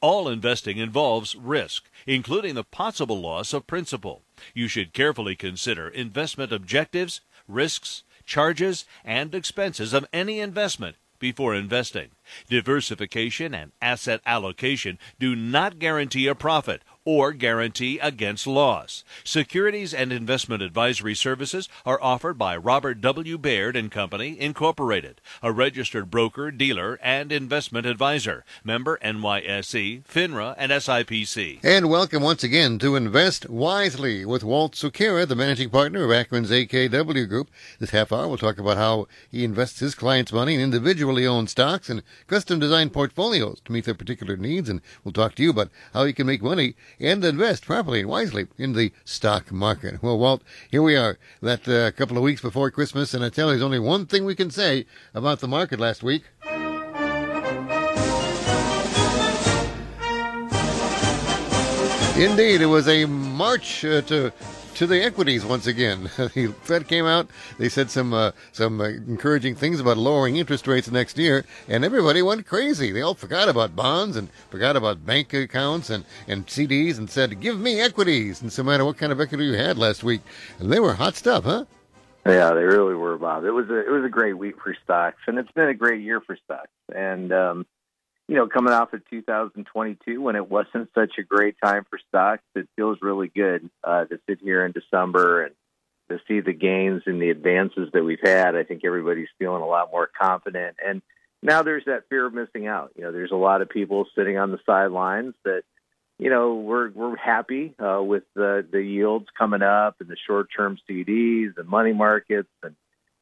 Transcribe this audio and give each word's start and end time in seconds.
All 0.00 0.28
investing 0.28 0.78
involves 0.78 1.34
risk, 1.34 1.90
including 2.06 2.54
the 2.54 2.64
possible 2.64 3.20
loss 3.20 3.52
of 3.52 3.66
principal. 3.66 4.22
You 4.54 4.68
should 4.68 4.92
carefully 4.92 5.36
consider 5.36 5.88
investment 5.88 6.52
objectives, 6.52 7.20
risks, 7.48 8.02
charges, 8.24 8.84
and 9.04 9.34
expenses 9.34 9.92
of 9.92 10.06
any 10.12 10.40
investment 10.40 10.96
before 11.18 11.54
investing. 11.54 12.10
Diversification 12.48 13.54
and 13.54 13.72
asset 13.80 14.20
allocation 14.26 14.98
do 15.18 15.34
not 15.34 15.78
guarantee 15.78 16.26
a 16.26 16.34
profit 16.34 16.82
or 17.04 17.32
guarantee 17.32 17.98
against 17.98 18.46
loss. 18.46 19.04
Securities 19.24 19.92
and 19.94 20.12
investment 20.12 20.62
advisory 20.62 21.14
services 21.14 21.68
are 21.84 22.02
offered 22.02 22.38
by 22.38 22.56
Robert 22.56 23.00
W. 23.00 23.38
Baird 23.38 23.76
and 23.76 23.90
Company, 23.90 24.38
Incorporated, 24.38 25.20
a 25.42 25.52
registered 25.52 26.10
broker, 26.10 26.50
dealer, 26.50 26.98
and 27.02 27.32
investment 27.32 27.86
advisor. 27.86 28.44
Member 28.62 28.98
NYSE, 29.02 30.04
FINRA, 30.04 30.54
and 30.58 30.72
SIPC. 30.72 31.60
And 31.62 31.88
welcome 31.88 32.22
once 32.22 32.44
again 32.44 32.78
to 32.80 32.96
Invest 32.96 33.48
Wisely 33.48 34.24
with 34.24 34.44
Walt 34.44 34.72
Sukera, 34.72 35.26
the 35.26 35.34
managing 35.34 35.70
partner 35.70 36.04
of 36.04 36.10
Akron's 36.10 36.50
AKW 36.50 37.28
Group. 37.28 37.50
This 37.78 37.90
half 37.90 38.12
hour 38.12 38.28
we'll 38.28 38.38
talk 38.38 38.58
about 38.58 38.76
how 38.76 39.06
he 39.30 39.44
invests 39.44 39.80
his 39.80 39.94
clients' 39.94 40.32
money 40.32 40.54
in 40.54 40.60
individually 40.60 41.26
owned 41.26 41.50
stocks 41.50 41.88
and 41.88 42.02
custom 42.26 42.58
designed 42.58 42.92
portfolios 42.92 43.60
to 43.64 43.72
meet 43.72 43.84
their 43.84 43.94
particular 43.94 44.36
needs. 44.36 44.68
And 44.68 44.80
we'll 45.04 45.12
talk 45.12 45.34
to 45.36 45.42
you 45.42 45.50
about 45.50 45.70
how 45.92 46.04
he 46.04 46.12
can 46.12 46.26
make 46.26 46.42
money 46.42 46.74
and 47.00 47.24
invest 47.24 47.66
properly 47.66 48.00
and 48.00 48.08
wisely 48.08 48.46
in 48.58 48.72
the 48.72 48.92
stock 49.04 49.50
market. 49.52 50.02
Well, 50.02 50.18
Walt, 50.18 50.42
here 50.70 50.82
we 50.82 50.96
are, 50.96 51.18
that 51.42 51.68
uh, 51.68 51.90
couple 51.92 52.16
of 52.16 52.22
weeks 52.22 52.40
before 52.40 52.70
Christmas, 52.70 53.14
and 53.14 53.24
I 53.24 53.28
tell 53.28 53.48
you, 53.48 53.52
there's 53.52 53.62
only 53.62 53.78
one 53.78 54.06
thing 54.06 54.24
we 54.24 54.34
can 54.34 54.50
say 54.50 54.86
about 55.14 55.40
the 55.40 55.48
market 55.48 55.80
last 55.80 56.02
week. 56.02 56.24
Indeed, 62.16 62.60
it 62.60 62.66
was 62.66 62.86
a 62.86 63.06
march 63.06 63.84
uh, 63.84 64.00
to 64.02 64.32
to 64.74 64.86
the 64.86 65.02
equities 65.02 65.44
once 65.44 65.66
again. 65.66 66.04
the 66.16 66.54
Fed 66.62 66.88
came 66.88 67.06
out. 67.06 67.28
They 67.58 67.68
said 67.68 67.90
some 67.90 68.12
uh, 68.12 68.32
some 68.52 68.80
uh, 68.80 68.84
encouraging 68.84 69.54
things 69.54 69.80
about 69.80 69.96
lowering 69.96 70.36
interest 70.36 70.66
rates 70.66 70.90
next 70.90 71.18
year, 71.18 71.44
and 71.68 71.84
everybody 71.84 72.22
went 72.22 72.46
crazy. 72.46 72.90
They 72.90 73.02
all 73.02 73.14
forgot 73.14 73.48
about 73.48 73.76
bonds 73.76 74.16
and 74.16 74.30
forgot 74.50 74.76
about 74.76 75.06
bank 75.06 75.32
accounts 75.32 75.90
and, 75.90 76.04
and 76.26 76.46
CDs 76.46 76.98
and 76.98 77.08
said, 77.08 77.40
"Give 77.40 77.58
me 77.58 77.80
equities." 77.80 78.42
And 78.42 78.52
so, 78.52 78.62
no 78.62 78.70
matter 78.70 78.84
what 78.84 78.98
kind 78.98 79.12
of 79.12 79.20
equity 79.20 79.44
you 79.44 79.54
had 79.54 79.78
last 79.78 80.04
week, 80.04 80.22
and 80.58 80.72
they 80.72 80.80
were 80.80 80.94
hot 80.94 81.16
stuff, 81.16 81.44
huh? 81.44 81.64
Yeah, 82.26 82.54
they 82.54 82.64
really 82.64 82.94
were, 82.94 83.18
Bob. 83.18 83.44
It 83.44 83.50
was 83.50 83.68
a 83.68 83.78
it 83.78 83.90
was 83.90 84.04
a 84.04 84.08
great 84.08 84.38
week 84.38 84.54
for 84.62 84.74
stocks, 84.82 85.20
and 85.26 85.38
it's 85.38 85.52
been 85.52 85.68
a 85.68 85.74
great 85.74 86.00
year 86.00 86.20
for 86.20 86.36
stocks. 86.44 86.70
And 86.94 87.32
um, 87.32 87.66
you 88.28 88.36
know, 88.36 88.46
coming 88.46 88.72
off 88.72 88.92
of 88.92 89.02
2022 89.10 90.20
when 90.20 90.36
it 90.36 90.50
wasn't 90.50 90.88
such 90.94 91.18
a 91.18 91.22
great 91.22 91.56
time 91.62 91.84
for 91.88 91.98
stocks, 92.08 92.42
it 92.54 92.68
feels 92.76 92.98
really 93.02 93.28
good 93.28 93.68
uh, 93.82 94.04
to 94.06 94.18
sit 94.28 94.38
here 94.40 94.64
in 94.64 94.72
December 94.72 95.44
and 95.44 95.54
to 96.08 96.18
see 96.26 96.40
the 96.40 96.52
gains 96.52 97.02
and 97.06 97.20
the 97.20 97.30
advances 97.30 97.90
that 97.92 98.04
we've 98.04 98.18
had. 98.22 98.56
I 98.56 98.64
think 98.64 98.82
everybody's 98.84 99.28
feeling 99.38 99.62
a 99.62 99.66
lot 99.66 99.90
more 99.92 100.08
confident. 100.20 100.76
And 100.84 101.02
now 101.42 101.62
there's 101.62 101.84
that 101.84 102.08
fear 102.08 102.26
of 102.26 102.34
missing 102.34 102.66
out. 102.66 102.92
You 102.96 103.04
know, 103.04 103.12
there's 103.12 103.30
a 103.30 103.36
lot 103.36 103.62
of 103.62 103.68
people 103.68 104.06
sitting 104.16 104.38
on 104.38 104.50
the 104.50 104.58
sidelines 104.64 105.34
that, 105.44 105.62
you 106.18 106.30
know, 106.30 106.54
we're 106.54 106.90
we're 106.90 107.16
happy 107.16 107.74
uh, 107.78 108.02
with 108.02 108.22
the 108.34 108.64
the 108.70 108.80
yields 108.80 109.26
coming 109.36 109.62
up 109.62 109.96
and 110.00 110.08
the 110.08 110.16
short 110.26 110.48
term 110.56 110.78
CDs 110.88 111.58
and 111.58 111.68
money 111.68 111.92
markets 111.92 112.48
and 112.62 112.76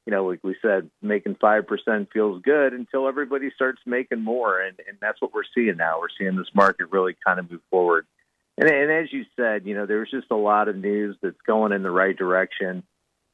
you 0.06 0.10
know, 0.12 0.26
like 0.26 0.40
we 0.42 0.56
said, 0.60 0.90
making 1.00 1.36
five 1.40 1.66
percent 1.66 2.08
feels 2.12 2.42
good 2.42 2.72
until 2.72 3.06
everybody 3.06 3.50
starts 3.54 3.80
making 3.86 4.22
more, 4.22 4.60
and 4.60 4.78
and 4.88 4.98
that's 5.00 5.20
what 5.20 5.32
we're 5.32 5.42
seeing 5.54 5.76
now. 5.76 6.00
We're 6.00 6.08
seeing 6.18 6.36
this 6.36 6.54
market 6.54 6.88
really 6.90 7.16
kind 7.24 7.38
of 7.38 7.50
move 7.50 7.60
forward, 7.70 8.06
and 8.58 8.68
and 8.68 8.90
as 8.90 9.12
you 9.12 9.24
said, 9.36 9.66
you 9.66 9.74
know, 9.74 9.86
there's 9.86 10.10
just 10.10 10.30
a 10.30 10.36
lot 10.36 10.68
of 10.68 10.76
news 10.76 11.16
that's 11.22 11.40
going 11.46 11.72
in 11.72 11.82
the 11.82 11.90
right 11.90 12.16
direction. 12.16 12.82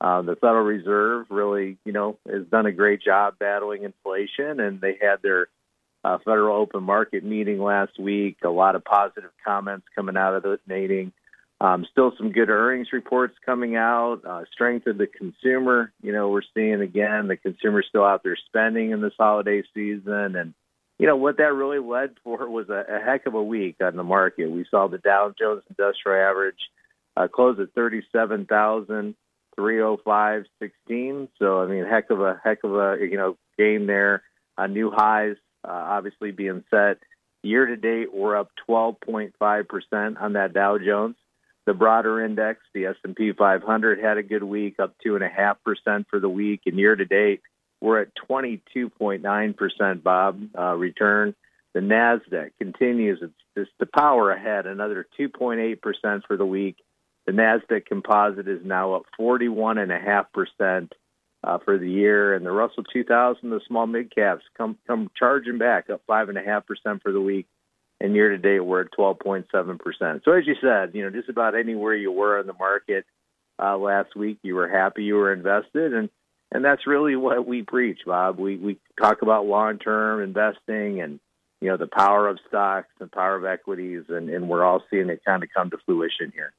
Uh, 0.01 0.23
the 0.23 0.37
Federal 0.37 0.65
Reserve 0.65 1.27
really, 1.29 1.77
you 1.85 1.93
know, 1.93 2.19
has 2.31 2.47
done 2.47 2.67
a 2.67 2.73
great 2.73 3.03
job 3.03 3.35
battling 3.39 3.83
inflation, 3.83 4.61
and 4.61 4.81
they 4.81 4.97
had 5.01 5.23
their 5.23 5.49
uh, 6.05 6.19
Federal 6.25 6.61
Open 6.61 6.85
Market 6.85 7.25
meeting 7.25 7.61
last 7.61 7.99
week. 7.99 8.37
A 8.45 8.49
lot 8.49 8.77
of 8.77 8.85
positive 8.85 9.31
comments 9.45 9.87
coming 9.95 10.17
out 10.17 10.35
of 10.35 10.43
the 10.43 10.61
meeting. 10.69 11.13
Um, 11.61 11.87
still 11.91 12.13
some 12.17 12.31
good 12.31 12.51
earnings 12.51 12.93
reports 12.93 13.35
coming 13.45 13.75
out. 13.75 14.21
Uh, 14.25 14.45
strength 14.53 14.87
of 14.87 14.97
the 14.97 15.09
consumer. 15.09 15.93
You 16.03 16.13
know, 16.13 16.29
we're 16.29 16.43
seeing 16.55 16.81
again 16.81 17.27
the 17.27 17.37
consumer 17.37 17.83
still 17.83 18.05
out 18.05 18.23
there 18.23 18.37
spending 18.47 18.93
in 18.93 19.01
this 19.01 19.15
holiday 19.19 19.65
season, 19.75 20.37
and 20.37 20.55
you 20.99 21.09
know 21.09 21.17
what 21.17 21.39
that 21.39 21.55
really 21.55 21.81
led 21.81 22.11
for 22.23 22.49
was 22.49 22.69
a, 22.69 22.85
a 22.89 23.05
heck 23.05 23.27
of 23.27 23.35
a 23.35 23.43
week 23.43 23.77
on 23.83 23.97
the 23.97 24.05
market. 24.05 24.51
We 24.51 24.67
saw 24.71 24.87
the 24.87 24.99
Dow 24.99 25.35
Jones 25.37 25.63
Industrial 25.69 26.31
Average 26.31 26.61
uh, 27.17 27.27
close 27.27 27.59
at 27.59 27.73
thirty-seven 27.75 28.47
thousand 28.47 29.17
three 29.57 29.81
hundred 29.81 29.99
five 30.05 30.45
sixteen. 30.61 31.29
So 31.41 31.61
I 31.61 31.67
mean, 31.67 31.85
heck 31.85 32.11
of 32.11 32.21
a 32.21 32.41
heck 32.45 32.63
of 32.63 32.75
a 32.75 32.99
you 33.01 33.17
know 33.17 33.37
game 33.59 33.89
there. 33.89 34.23
Uh, 34.57 34.69
new 34.69 34.93
highs 34.93 35.37
uh, 35.65 35.73
obviously 35.73 36.31
being 36.31 36.65
set. 36.71 36.99
Year 37.43 37.67
to 37.67 37.77
date, 37.77 38.13
we're 38.13 38.37
up 38.37 38.51
12.5 38.69 39.69
percent 39.69 40.19
on 40.19 40.35
that 40.35 40.53
Dow 40.53 40.79
Jones. 40.79 41.17
The 41.69 41.75
broader 41.75 42.25
index, 42.25 42.61
the 42.73 42.87
S&P 42.87 43.33
500, 43.33 43.99
had 43.99 44.17
a 44.17 44.23
good 44.23 44.43
week, 44.43 44.77
up 44.81 44.95
two 45.05 45.17
and 45.17 45.23
a 45.23 45.29
half 45.29 45.63
percent 45.63 46.07
for 46.09 46.19
the 46.19 46.27
week, 46.27 46.63
and 46.65 46.79
year 46.79 46.97
to 46.97 47.05
date, 47.05 47.43
we're 47.83 48.01
at 48.01 48.09
22.9 48.27 49.55
percent. 49.55 50.03
Bob 50.03 50.41
uh, 50.59 50.75
return. 50.75 51.35
The 51.75 51.81
Nasdaq 51.81 52.53
continues 52.57 53.21
its, 53.21 53.69
the 53.79 53.85
power 53.85 54.31
ahead, 54.31 54.67
another 54.67 55.07
2.8 55.21 55.83
percent 55.83 56.25
for 56.27 56.39
the 56.39 56.47
week. 56.47 56.77
The 57.27 57.33
Nasdaq 57.33 57.85
Composite 57.85 58.49
is 58.49 58.65
now 58.65 58.95
up 58.95 59.03
41 59.19 59.77
and 59.77 59.93
a 59.93 59.99
half 59.99 60.33
percent 60.33 60.95
uh, 61.45 61.59
for 61.67 61.77
the 61.77 61.91
year, 61.91 62.33
and 62.33 62.47
the 62.47 62.51
Russell 62.51 62.85
2000, 62.85 63.51
the 63.51 63.61
small 63.69 63.87
mid 63.87 64.15
caps, 64.15 64.45
come 64.57 64.79
come 64.87 65.11
charging 65.19 65.59
back, 65.59 65.91
up 65.91 66.01
five 66.07 66.31
and 66.31 66.39
a 66.39 66.43
half 66.43 66.67
percent 66.67 67.03
for 67.03 67.13
the 67.13 67.21
week 67.21 67.47
and 68.01 68.15
year 68.15 68.31
to 68.31 68.39
date 68.39 68.61
we're 68.61 68.83
at 68.83 68.93
12.7%. 68.93 70.25
So 70.25 70.33
as 70.33 70.47
you 70.47 70.55
said, 70.61 70.95
you 70.95 71.03
know, 71.03 71.11
just 71.11 71.29
about 71.29 71.55
anywhere 71.55 71.95
you 71.95 72.13
were 72.13 72.41
in 72.41 72.47
the 72.47 72.53
market 72.53 73.05
uh, 73.61 73.77
last 73.77 74.15
week, 74.15 74.39
you 74.43 74.55
were 74.55 74.69
happy 74.69 75.05
you 75.05 75.17
were 75.17 75.33
invested, 75.33 75.93
and 75.95 76.09
and 76.51 76.65
that's 76.65 76.87
really 76.87 77.15
what 77.15 77.47
we 77.47 77.63
preach, 77.63 78.01
Bob. 78.07 78.39
We 78.39 78.57
we 78.57 78.79
talk 79.01 79.23
about 79.23 79.47
long 79.47 79.79
term 79.79 80.23
investing 80.23 81.03
and 81.03 81.21
you 81.61 81.69
know 81.69 81.77
the 81.77 81.89
power 81.89 82.29
of 82.29 82.39
stocks, 82.49 82.89
the 82.99 83.09
power 83.09 83.37
of 83.37 83.45
equities, 83.45 84.05
and 84.09 84.31
and 84.31 84.49
we're 84.49 84.65
all 84.65 84.83
seeing 84.91 85.09
it 85.11 85.25
kind 85.25 85.43
of 85.43 85.49
come 85.55 85.71
to 85.71 85.79
fruition 85.85 86.33
here. 86.35 86.53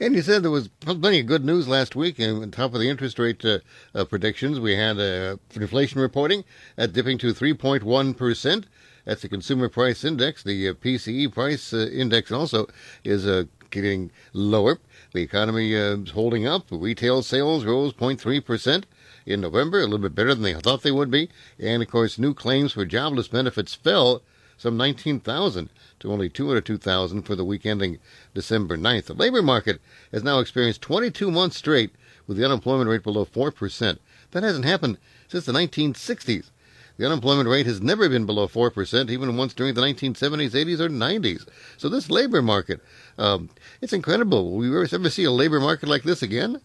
And 0.00 0.14
you 0.14 0.22
said 0.22 0.42
there 0.42 0.50
was 0.50 0.68
plenty 0.68 1.20
of 1.20 1.26
good 1.26 1.44
news 1.44 1.68
last 1.68 1.94
week. 1.94 2.18
And 2.18 2.42
on 2.42 2.50
top 2.50 2.74
of 2.74 2.80
the 2.80 2.88
interest 2.88 3.18
rate 3.18 3.44
uh, 3.44 3.58
uh, 3.94 4.04
predictions, 4.04 4.58
we 4.58 4.74
had 4.74 4.98
uh, 4.98 5.36
inflation 5.54 6.00
reporting 6.00 6.44
at 6.78 6.92
dipping 6.92 7.18
to 7.18 7.34
3.1 7.34 8.16
percent. 8.16 8.66
That's 9.04 9.22
the 9.22 9.28
Consumer 9.28 9.68
Price 9.68 10.04
Index. 10.04 10.42
The 10.42 10.68
uh, 10.68 10.74
PCE 10.74 11.32
Price 11.32 11.72
uh, 11.72 11.88
Index 11.92 12.30
also 12.30 12.68
is 13.02 13.26
uh, 13.26 13.44
getting 13.70 14.12
lower. 14.32 14.78
The 15.12 15.22
economy 15.22 15.74
uh, 15.74 15.96
is 15.96 16.10
holding 16.10 16.46
up. 16.46 16.66
Retail 16.70 17.22
sales 17.22 17.64
rose 17.64 17.92
0.3% 17.94 18.84
in 19.26 19.40
November, 19.40 19.80
a 19.80 19.84
little 19.84 19.98
bit 19.98 20.14
better 20.14 20.34
than 20.34 20.44
they 20.44 20.54
thought 20.54 20.82
they 20.82 20.92
would 20.92 21.10
be. 21.10 21.30
And 21.58 21.82
of 21.82 21.90
course, 21.90 22.18
new 22.18 22.32
claims 22.32 22.72
for 22.72 22.84
jobless 22.84 23.28
benefits 23.28 23.74
fell 23.74 24.22
some 24.56 24.76
19,000 24.76 25.68
to 25.98 26.12
only 26.12 26.28
202,000 26.28 27.22
for 27.22 27.34
the 27.34 27.44
week 27.44 27.66
ending 27.66 27.98
December 28.34 28.76
9th. 28.76 29.06
The 29.06 29.14
labor 29.14 29.42
market 29.42 29.80
has 30.12 30.22
now 30.22 30.38
experienced 30.38 30.82
22 30.82 31.32
months 31.32 31.56
straight 31.56 31.90
with 32.28 32.36
the 32.36 32.44
unemployment 32.44 32.88
rate 32.88 33.02
below 33.02 33.24
4%. 33.24 33.98
That 34.30 34.42
hasn't 34.44 34.64
happened 34.64 34.98
since 35.26 35.46
the 35.46 35.52
1960s. 35.52 36.50
The 36.96 37.06
unemployment 37.06 37.48
rate 37.48 37.66
has 37.66 37.80
never 37.80 38.08
been 38.08 38.26
below 38.26 38.46
4%, 38.46 39.10
even 39.10 39.36
once 39.36 39.54
during 39.54 39.74
the 39.74 39.80
1970s, 39.80 40.50
80s, 40.50 40.80
or 40.80 40.88
90s. 40.88 41.46
So 41.76 41.88
this 41.88 42.10
labor 42.10 42.42
market, 42.42 42.80
um, 43.18 43.50
it's 43.80 43.92
incredible. 43.92 44.52
Will 44.52 44.70
we 44.70 44.88
ever 44.92 45.10
see 45.10 45.24
a 45.24 45.30
labor 45.30 45.60
market 45.60 45.88
like 45.88 46.02
this 46.02 46.22
again? 46.22 46.60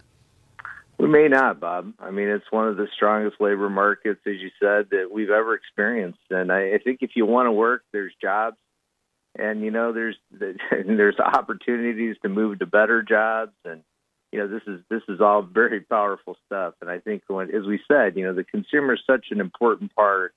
We 0.99 1.07
may 1.07 1.27
not, 1.27 1.59
Bob. 1.59 1.93
I 1.99 2.09
mean, 2.09 2.27
it's 2.27 2.51
one 2.51 2.67
of 2.67 2.75
the 2.77 2.87
strongest 2.95 3.39
labor 3.39 3.69
markets, 3.69 4.19
as 4.25 4.35
you 4.39 4.49
said, 4.59 4.89
that 4.89 5.09
we've 5.11 5.29
ever 5.29 5.53
experienced. 5.53 6.19
And 6.31 6.51
I, 6.51 6.73
I 6.73 6.79
think 6.83 6.99
if 7.01 7.11
you 7.15 7.25
want 7.25 7.45
to 7.45 7.51
work, 7.51 7.83
there's 7.93 8.13
jobs. 8.19 8.57
and 9.37 9.61
you 9.61 9.71
know 9.71 9.93
there's 9.93 10.17
there's 10.71 11.19
opportunities 11.19 12.15
to 12.23 12.29
move 12.29 12.59
to 12.59 12.65
better 12.65 13.03
jobs 13.03 13.53
and 13.63 13.83
you 14.31 14.39
know 14.39 14.47
this 14.47 14.63
is 14.67 14.81
this 14.89 15.01
is 15.07 15.21
all 15.21 15.41
very 15.41 15.81
powerful 15.81 16.35
stuff. 16.45 16.73
And 16.81 16.89
i 16.89 16.99
think 16.99 17.23
when 17.27 17.53
as 17.53 17.65
we 17.65 17.79
said 17.87 18.17
you 18.17 18.25
know 18.25 18.33
the 18.33 18.43
consumer 18.43 18.93
is 18.93 19.01
such 19.05 19.27
an 19.31 19.39
important 19.39 19.95
part 19.95 20.33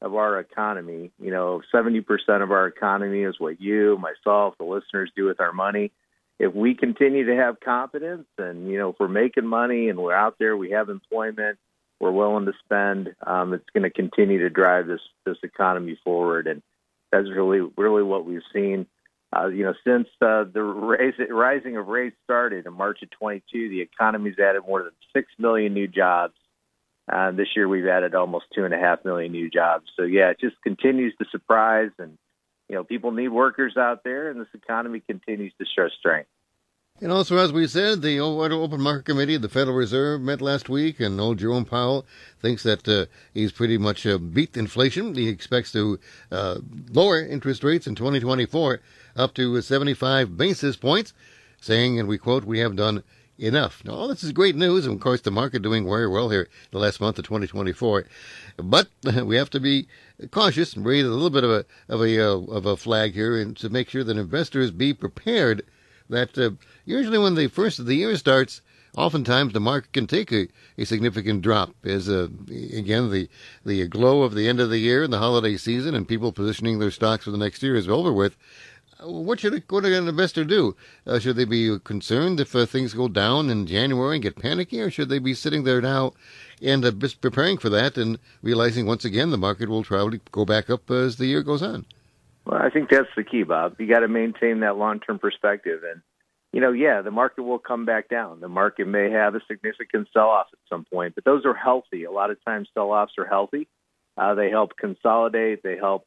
of 0.00 0.14
our 0.14 0.38
economy. 0.38 1.10
You 1.20 1.30
know 1.30 1.62
70% 1.72 2.04
of 2.42 2.50
our 2.50 2.66
economy 2.66 3.22
is 3.22 3.36
what 3.38 3.60
you 3.60 3.98
myself 3.98 4.54
the 4.58 4.64
listeners 4.64 5.10
do 5.16 5.26
with 5.26 5.40
our 5.40 5.52
money. 5.52 5.92
If 6.38 6.52
we 6.52 6.74
continue 6.74 7.26
to 7.26 7.36
have 7.36 7.60
confidence 7.60 8.26
and 8.38 8.68
you 8.68 8.78
know 8.78 8.90
if 8.90 8.96
we're 8.98 9.08
making 9.08 9.46
money 9.46 9.88
and 9.88 9.98
we're 9.98 10.14
out 10.14 10.36
there 10.38 10.56
we 10.56 10.70
have 10.70 10.88
employment 10.88 11.58
we're 12.00 12.10
willing 12.10 12.46
to 12.46 12.52
spend 12.64 13.14
um, 13.26 13.54
it's 13.54 13.68
going 13.72 13.84
to 13.84 13.90
continue 13.90 14.38
to 14.40 14.50
drive 14.50 14.86
this 14.86 15.00
this 15.24 15.38
economy 15.42 15.98
forward. 16.04 16.46
And 16.46 16.62
that's 17.10 17.30
really 17.30 17.60
really 17.76 18.02
what 18.02 18.26
we've 18.26 18.42
seen. 18.52 18.86
Uh, 19.34 19.48
you 19.48 19.64
know, 19.64 19.74
since 19.84 20.06
uh, 20.20 20.44
the 20.44 20.62
raise, 20.62 21.14
rising 21.30 21.76
of 21.76 21.88
rates 21.88 22.16
started 22.24 22.66
in 22.66 22.72
March 22.72 23.02
of 23.02 23.10
22, 23.10 23.68
the 23.68 23.80
economy's 23.80 24.38
added 24.38 24.62
more 24.66 24.82
than 24.82 24.92
six 25.14 25.28
million 25.38 25.74
new 25.74 25.88
jobs. 25.88 26.34
Uh, 27.10 27.32
this 27.32 27.48
year, 27.56 27.66
we've 27.66 27.86
added 27.86 28.14
almost 28.14 28.46
two 28.54 28.64
and 28.64 28.72
a 28.72 28.78
half 28.78 29.04
million 29.04 29.32
new 29.32 29.50
jobs. 29.50 29.86
So 29.96 30.04
yeah, 30.04 30.30
it 30.30 30.40
just 30.40 30.56
continues 30.62 31.14
to 31.18 31.24
surprise, 31.30 31.90
and 31.98 32.16
you 32.68 32.76
know, 32.76 32.84
people 32.84 33.10
need 33.10 33.28
workers 33.28 33.76
out 33.76 34.04
there, 34.04 34.30
and 34.30 34.40
this 34.40 34.48
economy 34.54 35.00
continues 35.00 35.52
to 35.58 35.66
show 35.66 35.88
strength. 35.98 36.28
And 37.00 37.10
also, 37.10 37.36
as 37.38 37.52
we 37.52 37.66
said, 37.66 38.02
the 38.02 38.20
Open 38.20 38.80
Market 38.80 39.04
Committee 39.04 39.34
of 39.34 39.42
the 39.42 39.48
Federal 39.48 39.76
Reserve 39.76 40.20
met 40.20 40.40
last 40.40 40.68
week, 40.68 41.00
and 41.00 41.20
old 41.20 41.38
Jerome 41.38 41.64
Powell 41.64 42.06
thinks 42.40 42.62
that 42.62 42.86
uh, 42.86 43.06
he's 43.34 43.50
pretty 43.50 43.78
much 43.78 44.06
uh, 44.06 44.16
beat 44.16 44.56
inflation. 44.56 45.12
He 45.16 45.28
expects 45.28 45.72
to 45.72 45.98
uh, 46.30 46.58
lower 46.92 47.20
interest 47.20 47.64
rates 47.64 47.88
in 47.88 47.96
2024 47.96 48.80
up 49.16 49.34
to 49.34 49.60
75 49.60 50.36
basis 50.36 50.76
points, 50.76 51.12
saying, 51.60 51.98
and 51.98 52.08
we 52.08 52.18
quote, 52.18 52.44
we 52.44 52.58
have 52.58 52.76
done 52.76 53.02
enough. 53.38 53.82
Now, 53.84 53.94
all 53.94 54.08
this 54.08 54.22
is 54.22 54.32
great 54.32 54.56
news, 54.56 54.86
and 54.86 54.94
of 54.94 55.00
course, 55.00 55.20
the 55.20 55.30
market 55.30 55.62
doing 55.62 55.88
very 55.88 56.08
well 56.08 56.30
here 56.30 56.48
the 56.70 56.78
last 56.78 57.00
month 57.00 57.18
of 57.18 57.24
2024. 57.24 58.06
But 58.56 58.88
we 59.24 59.36
have 59.36 59.50
to 59.50 59.60
be 59.60 59.88
cautious 60.30 60.74
and 60.74 60.84
raise 60.84 61.04
a 61.04 61.08
little 61.08 61.30
bit 61.30 61.44
of 61.44 61.50
a 61.50 61.64
of 61.88 62.00
a 62.00 62.20
uh, 62.20 62.38
of 62.52 62.66
a 62.66 62.76
flag 62.76 63.14
here, 63.14 63.40
and 63.40 63.56
to 63.56 63.68
make 63.68 63.88
sure 63.88 64.04
that 64.04 64.16
investors 64.16 64.70
be 64.70 64.94
prepared 64.94 65.64
that 66.08 66.36
uh, 66.38 66.50
usually 66.84 67.18
when 67.18 67.34
the 67.34 67.48
first 67.48 67.78
of 67.78 67.86
the 67.86 67.96
year 67.96 68.16
starts, 68.16 68.60
oftentimes 68.96 69.52
the 69.52 69.60
market 69.60 69.92
can 69.92 70.06
take 70.06 70.30
a, 70.32 70.48
a 70.78 70.84
significant 70.84 71.42
drop 71.42 71.74
as 71.84 72.08
uh, 72.08 72.28
again 72.48 73.10
the 73.10 73.28
the 73.64 73.86
glow 73.88 74.22
of 74.22 74.34
the 74.34 74.48
end 74.48 74.60
of 74.60 74.70
the 74.70 74.78
year 74.78 75.02
and 75.02 75.12
the 75.12 75.18
holiday 75.18 75.56
season 75.56 75.94
and 75.94 76.06
people 76.06 76.30
positioning 76.30 76.78
their 76.78 76.90
stocks 76.90 77.24
for 77.24 77.30
the 77.30 77.38
next 77.38 77.62
year 77.62 77.74
is 77.74 77.88
over 77.88 78.12
with. 78.12 78.36
Uh, 79.02 79.10
what 79.10 79.40
should 79.40 79.62
what 79.68 79.84
an 79.84 80.08
investor 80.08 80.44
do? 80.44 80.76
Uh, 81.06 81.18
should 81.18 81.36
they 81.36 81.44
be 81.44 81.78
concerned 81.80 82.40
if 82.40 82.54
uh, 82.54 82.66
things 82.66 82.94
go 82.94 83.08
down 83.08 83.50
in 83.50 83.66
January 83.66 84.16
and 84.16 84.22
get 84.22 84.36
panicky, 84.36 84.80
or 84.80 84.90
should 84.90 85.08
they 85.08 85.18
be 85.18 85.34
sitting 85.34 85.64
there 85.64 85.80
now 85.80 86.12
and 86.62 86.84
uh, 86.84 86.92
preparing 87.20 87.58
for 87.58 87.68
that 87.68 87.96
and 87.96 88.18
realizing 88.42 88.86
once 88.86 89.04
again 89.04 89.30
the 89.30 89.38
market 89.38 89.68
will 89.68 89.84
probably 89.84 90.20
go 90.30 90.44
back 90.44 90.70
up 90.70 90.90
as 90.90 91.16
the 91.16 91.26
year 91.26 91.42
goes 91.42 91.62
on? 91.62 91.84
Well, 92.46 92.60
I 92.60 92.70
think 92.70 92.90
that's 92.90 93.08
the 93.16 93.24
key, 93.24 93.42
Bob. 93.42 93.76
You 93.78 93.88
got 93.88 94.00
to 94.00 94.08
maintain 94.08 94.60
that 94.60 94.76
long-term 94.76 95.18
perspective, 95.18 95.82
and 95.90 96.02
you 96.52 96.60
know, 96.60 96.72
yeah, 96.72 97.02
the 97.02 97.10
market 97.10 97.42
will 97.42 97.58
come 97.58 97.84
back 97.84 98.08
down. 98.08 98.40
The 98.40 98.48
market 98.48 98.86
may 98.86 99.10
have 99.10 99.34
a 99.34 99.40
significant 99.48 100.08
sell-off 100.12 100.46
at 100.52 100.58
some 100.68 100.84
point, 100.84 101.14
but 101.14 101.24
those 101.24 101.44
are 101.44 101.54
healthy. 101.54 102.04
A 102.04 102.12
lot 102.12 102.30
of 102.30 102.42
times, 102.44 102.68
sell-offs 102.74 103.14
are 103.18 103.26
healthy. 103.26 103.66
Uh, 104.16 104.34
they 104.34 104.50
help 104.50 104.76
consolidate. 104.76 105.62
They 105.62 105.76
help. 105.76 106.06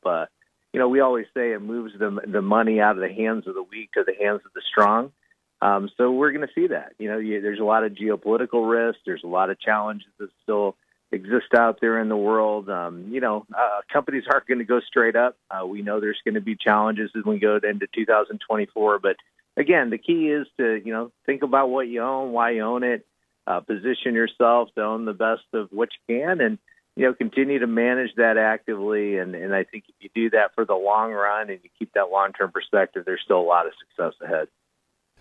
You 0.78 0.84
know, 0.84 0.90
we 0.90 1.00
always 1.00 1.26
say 1.34 1.54
it 1.54 1.60
moves 1.60 1.94
the 1.98 2.22
the 2.28 2.44
money 2.44 2.80
out 2.80 2.92
of 2.92 3.02
the 3.02 3.12
hands 3.12 3.48
of 3.48 3.56
the 3.56 3.64
weak 3.64 3.94
to 3.94 4.04
the 4.06 4.14
hands 4.24 4.42
of 4.46 4.54
the 4.54 4.62
strong. 4.70 5.12
Um, 5.60 5.90
so 5.98 6.12
we're 6.12 6.32
going 6.32 6.48
to 6.48 6.54
see 6.54 6.68
that. 6.68 6.94
You 7.00 7.10
know, 7.10 7.18
you, 7.18 7.42
there's 7.42 7.60
a 7.60 7.64
lot 7.64 7.84
of 7.84 7.94
geopolitical 7.94 8.70
risk. 8.70 9.00
There's 9.04 9.24
a 9.24 9.28
lot 9.28 9.50
of 9.50 9.60
challenges 9.60 10.06
that 10.20 10.30
still 10.44 10.76
exist 11.12 11.56
out 11.58 11.80
there 11.82 12.00
in 12.00 12.10
the 12.10 12.16
world. 12.16 12.70
Um, 12.70 13.08
you 13.10 13.20
know, 13.20 13.48
uh, 13.58 13.80
companies 13.92 14.26
aren't 14.32 14.46
going 14.46 14.60
to 14.60 14.66
go 14.66 14.80
straight 14.82 15.16
up. 15.16 15.36
Uh, 15.50 15.66
we 15.66 15.82
know 15.82 16.00
there's 16.00 16.22
going 16.24 16.36
to 16.36 16.42
be 16.42 16.56
challenges 16.56 17.10
as 17.18 17.26
we 17.26 17.40
go 17.40 17.56
into 17.56 17.88
2024. 17.96 19.00
But 19.00 19.16
again, 19.56 19.90
the 19.90 19.98
key 19.98 20.30
is 20.30 20.46
to 20.58 20.80
you 20.86 20.94
know 20.94 21.12
think 21.26 21.42
about 21.42 21.72
what 21.72 21.88
you 21.88 22.04
own, 22.04 22.34
why 22.34 22.52
you 22.52 22.62
own 22.62 22.84
it, 22.84 23.04
uh, 23.48 23.62
position 23.62 24.14
yourself 24.14 24.70
to 24.76 24.84
own 24.84 25.06
the 25.06 25.14
best 25.14 25.42
of 25.54 25.70
what 25.72 25.90
you 26.08 26.20
can, 26.20 26.40
and 26.40 26.60
you 26.98 27.06
know 27.06 27.14
continue 27.14 27.60
to 27.60 27.68
manage 27.68 28.16
that 28.18 28.38
actively. 28.38 29.18
And 29.18 29.36
and 29.36 29.54
I 29.54 29.64
think 29.64 29.84
if 29.88 29.96
you 30.00 30.10
do 30.14 30.30
that 30.32 30.54
for 30.56 30.66
the 30.66 30.74
long 30.74 31.12
run 31.12 31.50
and 31.50 31.60
you 31.64 31.70
keep 31.78 31.94
that 31.94 32.10
long 32.12 32.34
term 32.34 32.52
perspective, 32.52 33.04
there's 33.06 33.22
still 33.24 33.40
a 33.40 33.42
lot 33.42 33.68
of 33.68 33.74
success 33.80 34.14
ahead. 34.22 34.48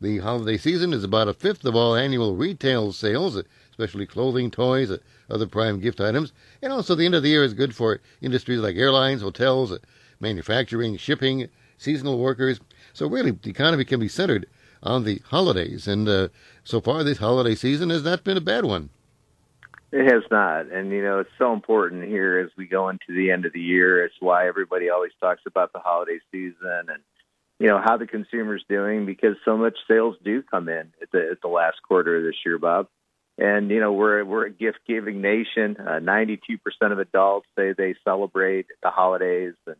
The 0.00 0.18
holiday 0.18 0.58
season 0.58 0.92
is 0.92 1.02
about 1.02 1.28
a 1.28 1.34
fifth 1.34 1.64
of 1.64 1.74
all 1.74 1.96
annual 1.96 2.36
retail 2.36 2.92
sales, 2.92 3.40
especially 3.70 4.06
clothing, 4.06 4.50
toys, 4.50 4.92
other 5.30 5.46
prime 5.46 5.80
gift 5.80 6.00
items. 6.00 6.32
And 6.60 6.72
also, 6.72 6.94
the 6.94 7.06
end 7.06 7.14
of 7.14 7.22
the 7.22 7.30
year 7.30 7.42
is 7.42 7.54
good 7.54 7.74
for 7.74 8.00
industries 8.20 8.60
like 8.60 8.76
airlines, 8.76 9.22
hotels, 9.22 9.78
manufacturing, 10.20 10.96
shipping, 10.96 11.48
seasonal 11.78 12.18
workers. 12.18 12.60
So, 12.92 13.08
really, 13.08 13.30
the 13.30 13.50
economy 13.50 13.84
can 13.84 13.98
be 13.98 14.08
centered 14.08 14.46
on 14.82 15.04
the 15.04 15.22
holidays. 15.26 15.88
And 15.88 16.08
uh, 16.08 16.28
so 16.64 16.80
far, 16.80 17.02
this 17.02 17.18
holiday 17.18 17.54
season 17.54 17.90
has 17.90 18.04
not 18.04 18.24
been 18.24 18.36
a 18.36 18.42
bad 18.42 18.64
one. 18.64 18.90
It 19.96 20.12
has 20.12 20.24
not. 20.28 20.72
And, 20.72 20.90
you 20.90 21.02
know, 21.02 21.20
it's 21.20 21.30
so 21.38 21.52
important 21.52 22.02
here 22.02 22.40
as 22.40 22.50
we 22.56 22.66
go 22.66 22.88
into 22.88 23.06
the 23.08 23.30
end 23.30 23.46
of 23.46 23.52
the 23.52 23.60
year. 23.60 24.04
It's 24.04 24.16
why 24.18 24.48
everybody 24.48 24.90
always 24.90 25.12
talks 25.20 25.42
about 25.46 25.72
the 25.72 25.78
holiday 25.78 26.18
season 26.32 26.88
and 26.88 27.00
you 27.60 27.68
know 27.68 27.80
how 27.82 27.96
the 27.96 28.06
consumer's 28.06 28.64
doing 28.68 29.06
because 29.06 29.36
so 29.44 29.56
much 29.56 29.76
sales 29.88 30.16
do 30.24 30.42
come 30.42 30.68
in 30.68 30.92
at 31.00 31.10
the 31.12 31.28
at 31.30 31.40
the 31.40 31.48
last 31.48 31.76
quarter 31.86 32.16
of 32.16 32.24
this 32.24 32.34
year, 32.44 32.58
Bob. 32.58 32.88
And 33.38 33.70
you 33.70 33.80
know 33.80 33.92
we're 33.92 34.24
we're 34.24 34.46
a 34.46 34.50
gift 34.50 34.78
giving 34.86 35.20
nation. 35.20 35.76
Uh, 35.76 35.98
Ninety 36.00 36.40
two 36.44 36.58
percent 36.58 36.92
of 36.92 36.98
adults 36.98 37.46
say 37.56 37.72
they 37.72 37.94
celebrate 38.04 38.66
the 38.82 38.90
holidays, 38.90 39.54
and 39.66 39.76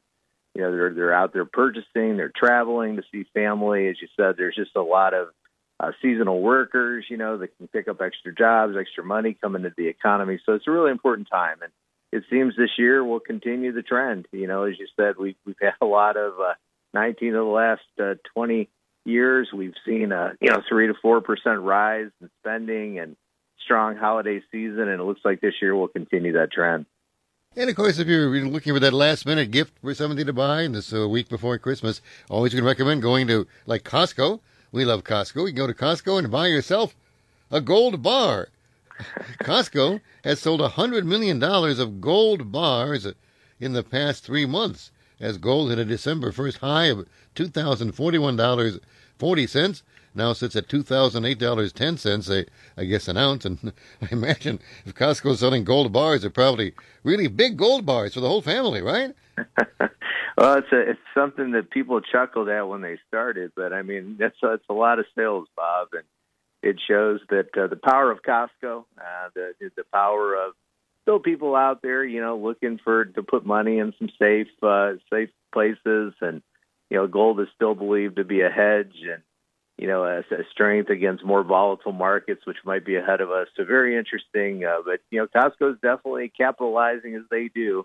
you 0.54 0.62
know 0.62 0.70
they're 0.70 0.94
they're 0.94 1.14
out 1.14 1.32
there 1.32 1.44
purchasing, 1.44 2.16
they're 2.16 2.32
traveling 2.34 2.96
to 2.96 3.02
see 3.10 3.26
family. 3.34 3.88
As 3.88 3.96
you 4.00 4.08
said, 4.16 4.36
there's 4.36 4.56
just 4.56 4.76
a 4.76 4.82
lot 4.82 5.14
of 5.14 5.28
uh, 5.88 5.92
seasonal 6.02 6.40
workers, 6.40 7.04
you 7.08 7.16
know, 7.16 7.38
that 7.38 7.56
can 7.56 7.68
pick 7.68 7.88
up 7.88 8.00
extra 8.00 8.34
jobs, 8.34 8.74
extra 8.78 9.04
money 9.04 9.36
coming 9.40 9.64
into 9.64 9.74
the 9.76 9.88
economy. 9.88 10.40
So 10.44 10.54
it's 10.54 10.66
a 10.66 10.70
really 10.70 10.90
important 10.90 11.28
time, 11.30 11.58
and 11.62 11.72
it 12.12 12.24
seems 12.30 12.56
this 12.56 12.78
year 12.78 13.04
will 13.04 13.20
continue 13.20 13.72
the 13.72 13.82
trend. 13.82 14.26
You 14.32 14.46
know, 14.46 14.64
as 14.64 14.78
you 14.78 14.86
said, 14.96 15.16
we 15.18 15.36
we've 15.44 15.56
had 15.60 15.74
a 15.80 15.86
lot 15.86 16.16
of 16.16 16.34
uh, 16.40 16.54
19 16.92 17.28
of 17.28 17.34
the 17.34 17.50
last 17.50 17.82
uh, 18.00 18.14
20 18.34 18.68
years, 19.04 19.50
we've 19.52 19.74
seen 19.86 20.12
a 20.12 20.32
you 20.40 20.50
know 20.50 20.62
three 20.68 20.86
to 20.86 20.94
four 21.00 21.20
percent 21.20 21.60
rise 21.60 22.10
in 22.20 22.30
spending 22.40 22.98
and 22.98 23.16
strong 23.64 23.96
holiday 23.96 24.42
season, 24.50 24.88
and 24.88 25.00
it 25.00 25.04
looks 25.04 25.20
like 25.24 25.40
this 25.40 25.54
year 25.60 25.74
will 25.74 25.88
continue 25.88 26.32
that 26.32 26.52
trend. 26.52 26.86
And 27.56 27.70
of 27.70 27.76
course, 27.76 27.98
if 27.98 28.08
you're 28.08 28.28
looking 28.46 28.74
for 28.74 28.80
that 28.80 28.92
last 28.92 29.26
minute 29.26 29.50
gift 29.50 29.74
for 29.80 29.94
something 29.94 30.26
to 30.26 30.32
buy 30.32 30.62
in 30.62 30.72
this 30.72 30.92
uh, 30.92 31.08
week 31.08 31.28
before 31.28 31.56
Christmas, 31.58 32.00
always 32.28 32.52
to 32.52 32.62
recommend 32.62 33.02
going 33.02 33.26
to 33.28 33.46
like 33.66 33.84
Costco. 33.84 34.40
We 34.74 34.84
love 34.84 35.04
Costco. 35.04 35.42
You 35.42 35.46
can 35.46 35.54
go 35.54 35.68
to 35.68 35.72
Costco 35.72 36.18
and 36.18 36.32
buy 36.32 36.48
yourself 36.48 36.96
a 37.48 37.60
gold 37.60 38.02
bar. 38.02 38.48
Costco 39.44 40.00
has 40.24 40.40
sold 40.40 40.60
a 40.60 40.70
hundred 40.70 41.06
million 41.06 41.38
dollars 41.38 41.78
of 41.78 42.00
gold 42.00 42.50
bars 42.50 43.06
in 43.60 43.72
the 43.72 43.84
past 43.84 44.24
three 44.24 44.46
months 44.46 44.90
as 45.20 45.38
gold 45.38 45.70
hit 45.70 45.78
a 45.78 45.84
December 45.84 46.32
1st 46.32 46.58
high 46.58 46.86
of 46.86 47.06
$2,041.40. 47.36 49.82
Now 50.14 50.32
sits 50.32 50.54
at 50.56 50.68
$2,008.10, 50.68 52.46
I 52.76 52.84
guess, 52.84 53.08
an 53.08 53.16
ounce. 53.16 53.44
And 53.44 53.72
I 54.02 54.08
imagine 54.10 54.60
if 54.86 54.94
Costco's 54.94 55.40
selling 55.40 55.64
gold 55.64 55.92
bars, 55.92 56.20
they're 56.20 56.30
probably 56.30 56.74
really 57.02 57.26
big 57.26 57.56
gold 57.56 57.84
bars 57.84 58.14
for 58.14 58.20
the 58.20 58.28
whole 58.28 58.42
family, 58.42 58.80
right? 58.80 59.14
well, 60.38 60.58
it's 60.58 60.72
a, 60.72 60.90
it's 60.90 61.00
something 61.14 61.52
that 61.52 61.70
people 61.70 62.00
chuckled 62.00 62.48
at 62.48 62.68
when 62.68 62.82
they 62.82 62.98
started, 63.08 63.52
but 63.56 63.72
I 63.72 63.82
mean, 63.82 64.16
that's 64.18 64.36
a, 64.42 64.54
it's 64.54 64.64
a 64.68 64.74
lot 64.74 64.98
of 64.98 65.06
sales, 65.16 65.48
Bob, 65.56 65.88
and 65.92 66.04
it 66.62 66.80
shows 66.88 67.20
that 67.30 67.48
uh, 67.56 67.66
the 67.66 67.76
power 67.76 68.10
of 68.10 68.22
Costco, 68.22 68.84
uh, 68.98 69.28
the 69.34 69.52
the 69.76 69.84
power 69.92 70.34
of 70.34 70.54
still 71.02 71.18
people 71.18 71.54
out 71.54 71.82
there, 71.82 72.04
you 72.04 72.20
know, 72.20 72.38
looking 72.38 72.78
for 72.82 73.04
to 73.04 73.22
put 73.22 73.44
money 73.44 73.78
in 73.78 73.92
some 73.98 74.08
safe 74.18 74.48
uh, 74.62 74.92
safe 75.12 75.30
places, 75.52 76.14
and 76.20 76.42
you 76.90 76.96
know, 76.96 77.06
gold 77.06 77.40
is 77.40 77.48
still 77.54 77.74
believed 77.74 78.16
to 78.16 78.24
be 78.24 78.40
a 78.40 78.48
hedge, 78.48 78.96
and 79.02 79.22
you 79.76 79.88
know, 79.88 80.04
a, 80.04 80.18
a 80.18 80.44
strength 80.52 80.90
against 80.90 81.24
more 81.24 81.42
volatile 81.42 81.92
markets, 81.92 82.46
which 82.46 82.58
might 82.64 82.84
be 82.84 82.96
ahead 82.96 83.20
of 83.20 83.30
us. 83.30 83.48
So 83.56 83.64
very 83.64 83.96
interesting. 83.96 84.64
Uh, 84.64 84.82
but 84.84 85.00
you 85.10 85.20
know, 85.20 85.26
Costco 85.26 85.72
is 85.72 85.80
definitely 85.82 86.32
capitalizing 86.36 87.14
as 87.16 87.22
they 87.30 87.48
do 87.54 87.84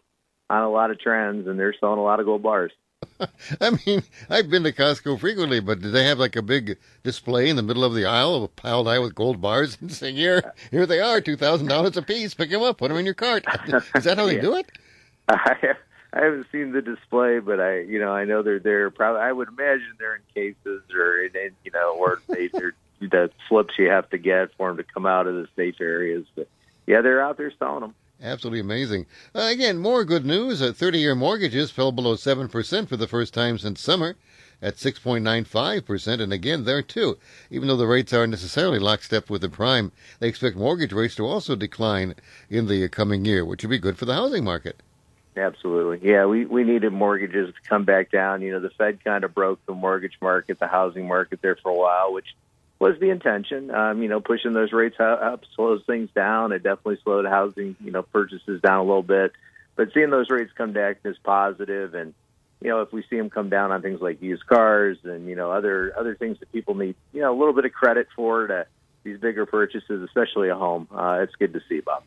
on 0.49 0.63
a 0.63 0.69
lot 0.69 0.91
of 0.91 0.99
trends, 0.99 1.47
and 1.47 1.59
they're 1.59 1.75
selling 1.79 1.99
a 1.99 2.03
lot 2.03 2.19
of 2.19 2.25
gold 2.25 2.43
bars. 2.43 2.71
I 3.61 3.77
mean, 3.85 4.03
I've 4.29 4.49
been 4.49 4.63
to 4.63 4.71
Costco 4.71 5.19
frequently, 5.19 5.59
but 5.59 5.81
do 5.81 5.89
they 5.89 6.05
have 6.05 6.19
like 6.19 6.35
a 6.35 6.41
big 6.41 6.77
display 7.03 7.49
in 7.49 7.55
the 7.55 7.63
middle 7.63 7.83
of 7.83 7.93
the 7.93 8.05
aisle, 8.05 8.43
of 8.43 8.55
piled 8.55 8.87
high 8.87 8.99
with 8.99 9.15
gold 9.15 9.41
bars, 9.41 9.77
and 9.81 9.91
saying, 9.91 10.15
"Here, 10.15 10.53
here 10.71 10.85
they 10.85 10.99
are, 10.99 11.21
two 11.21 11.37
thousand 11.37 11.67
dollars 11.67 11.97
a 11.97 12.01
piece. 12.01 12.33
Pick 12.33 12.49
them 12.49 12.61
up, 12.61 12.77
put 12.77 12.89
them 12.89 12.97
in 12.97 13.05
your 13.05 13.13
cart." 13.13 13.45
Is 13.95 14.03
that 14.03 14.17
how 14.17 14.25
they 14.25 14.35
yeah. 14.35 14.41
do 14.41 14.55
it? 14.55 14.71
I, 15.29 15.75
I 16.13 16.23
haven't 16.23 16.47
seen 16.51 16.71
the 16.71 16.81
display, 16.81 17.39
but 17.39 17.59
I, 17.59 17.79
you 17.81 17.99
know, 17.99 18.11
I 18.11 18.25
know 18.25 18.41
they're 18.41 18.59
there. 18.59 18.89
Probably, 18.89 19.21
I 19.21 19.31
would 19.31 19.47
imagine 19.47 19.93
they're 19.99 20.15
in 20.15 20.21
cases 20.33 20.81
or 20.93 21.21
in, 21.21 21.35
in 21.35 21.51
you 21.63 21.71
know, 21.71 21.95
or 21.97 22.21
they, 22.27 22.47
they're 22.53 22.73
the 22.99 23.29
slips 23.47 23.75
you 23.77 23.89
have 23.89 24.09
to 24.09 24.17
get 24.17 24.53
for 24.55 24.67
them 24.67 24.77
to 24.77 24.83
come 24.83 25.05
out 25.05 25.27
of 25.27 25.35
the 25.35 25.47
safe 25.55 25.79
areas. 25.79 26.25
But 26.35 26.47
yeah, 26.85 27.01
they're 27.01 27.23
out 27.23 27.37
there 27.37 27.51
selling 27.57 27.81
them. 27.81 27.95
Absolutely 28.21 28.59
amazing. 28.59 29.05
Uh, 29.33 29.47
again, 29.51 29.77
more 29.77 30.03
good 30.03 30.25
news. 30.25 30.61
Uh, 30.61 30.73
30 30.73 30.99
year 30.99 31.15
mortgages 31.15 31.71
fell 31.71 31.93
below 31.93 32.15
7% 32.15 32.89
for 32.89 32.97
the 32.97 33.07
first 33.07 33.33
time 33.33 33.57
since 33.57 33.79
summer 33.79 34.17
at 34.61 34.75
6.95%. 34.75 36.19
And 36.19 36.33
again, 36.33 36.65
there 36.65 36.81
too, 36.81 37.17
even 37.49 37.69
though 37.69 37.77
the 37.77 37.87
rates 37.87 38.11
aren't 38.11 38.31
necessarily 38.31 38.79
lockstep 38.79 39.29
with 39.29 39.41
the 39.41 39.49
prime, 39.49 39.93
they 40.19 40.27
expect 40.27 40.57
mortgage 40.57 40.91
rates 40.91 41.15
to 41.15 41.25
also 41.25 41.55
decline 41.55 42.15
in 42.49 42.67
the 42.67 42.89
coming 42.89 43.23
year, 43.23 43.45
which 43.45 43.63
would 43.63 43.69
be 43.69 43.79
good 43.79 43.97
for 43.97 44.05
the 44.05 44.15
housing 44.15 44.43
market. 44.43 44.81
Absolutely. 45.37 46.09
Yeah, 46.09 46.25
we, 46.25 46.45
we 46.45 46.63
needed 46.63 46.91
mortgages 46.91 47.53
to 47.53 47.69
come 47.69 47.85
back 47.85 48.11
down. 48.11 48.41
You 48.41 48.51
know, 48.51 48.59
the 48.59 48.71
Fed 48.71 49.03
kind 49.03 49.23
of 49.23 49.33
broke 49.33 49.65
the 49.65 49.73
mortgage 49.73 50.17
market, 50.21 50.59
the 50.59 50.67
housing 50.67 51.07
market 51.07 51.41
there 51.41 51.55
for 51.55 51.71
a 51.71 51.75
while, 51.75 52.13
which 52.13 52.35
was 52.79 52.99
the 52.99 53.09
intention. 53.09 53.71
Um, 53.71 54.01
you 54.01 54.09
know, 54.09 54.19
pushing 54.19 54.53
those 54.53 54.73
rates 54.73 54.99
up 54.99 55.43
slows 55.55 55.83
things 55.85 56.09
down. 56.13 56.51
It 56.51 56.63
definitely 56.63 56.99
slowed 57.03 57.25
housing, 57.25 57.75
you 57.83 57.91
know, 57.91 58.01
purchases 58.01 58.61
down 58.61 58.79
a 58.79 58.83
little 58.83 59.03
bit. 59.03 59.31
But 59.75 59.93
seeing 59.93 60.09
those 60.09 60.29
rates 60.29 60.51
come 60.57 60.73
back 60.73 60.97
is 61.05 61.17
positive. 61.23 61.93
and 61.93 62.13
you 62.61 62.69
know, 62.69 62.81
if 62.81 62.91
we 62.91 63.03
see 63.09 63.17
them 63.17 63.29
come 63.29 63.49
down 63.49 63.71
on 63.71 63.81
things 63.81 64.01
like 64.01 64.21
used 64.21 64.45
cars 64.45 64.97
and 65.03 65.27
you 65.27 65.35
know 65.35 65.51
other 65.51 65.93
other 65.97 66.15
things 66.15 66.39
that 66.39 66.51
people 66.51 66.75
need, 66.75 66.95
you 67.13 67.21
know, 67.21 67.31
a 67.31 67.37
little 67.37 67.53
bit 67.53 67.65
of 67.65 67.71
credit 67.71 68.07
for 68.15 68.47
to 68.47 68.65
these 69.03 69.17
bigger 69.17 69.45
purchases, 69.45 70.01
especially 70.03 70.49
a 70.49 70.55
home, 70.55 70.87
uh, 70.93 71.19
it's 71.21 71.35
good 71.35 71.53
to 71.53 71.61
see, 71.69 71.79
Bob. 71.79 72.03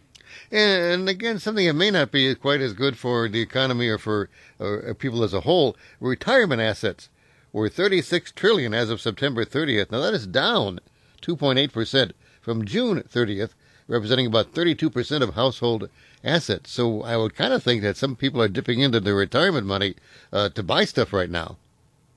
And 0.50 1.08
again, 1.08 1.38
something 1.38 1.66
that 1.66 1.74
may 1.74 1.90
not 1.90 2.10
be 2.10 2.34
quite 2.34 2.60
as 2.60 2.72
good 2.72 2.96
for 2.96 3.28
the 3.28 3.40
economy 3.40 3.88
or 3.88 3.98
for 3.98 4.28
uh, 4.60 4.94
people 4.98 5.22
as 5.22 5.34
a 5.34 5.40
whole, 5.40 5.76
retirement 6.00 6.60
assets 6.60 7.08
were 7.52 7.68
36 7.68 8.32
trillion 8.32 8.74
as 8.74 8.90
of 8.90 9.00
September 9.00 9.44
30th. 9.44 9.90
Now 9.90 10.00
that 10.00 10.14
is 10.14 10.26
down 10.26 10.80
2.8% 11.22 12.12
from 12.40 12.64
June 12.64 13.02
30th, 13.02 13.50
representing 13.86 14.26
about 14.26 14.52
32% 14.52 15.22
of 15.22 15.34
household 15.34 15.88
assets. 16.24 16.70
So 16.70 17.02
I 17.02 17.16
would 17.16 17.34
kind 17.34 17.52
of 17.52 17.62
think 17.62 17.82
that 17.82 17.96
some 17.96 18.16
people 18.16 18.40
are 18.42 18.48
dipping 18.48 18.80
into 18.80 19.00
their 19.00 19.14
retirement 19.14 19.66
money 19.66 19.94
uh, 20.32 20.48
to 20.50 20.62
buy 20.62 20.84
stuff 20.84 21.12
right 21.12 21.30
now. 21.30 21.56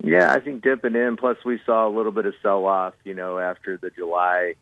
Yeah, 0.04 0.32
I 0.32 0.40
think 0.40 0.64
dipping 0.64 0.96
in. 0.96 1.18
Plus, 1.18 1.38
we 1.46 1.60
saw 1.66 1.88
a 1.88 1.94
little 1.96 2.12
bit 2.12 2.26
of 2.26 2.34
sell 2.42 2.66
off, 2.66 2.94
you 3.04 3.14
know, 3.14 3.40
after 3.40 3.78
the 3.78 3.90
July 3.90 4.56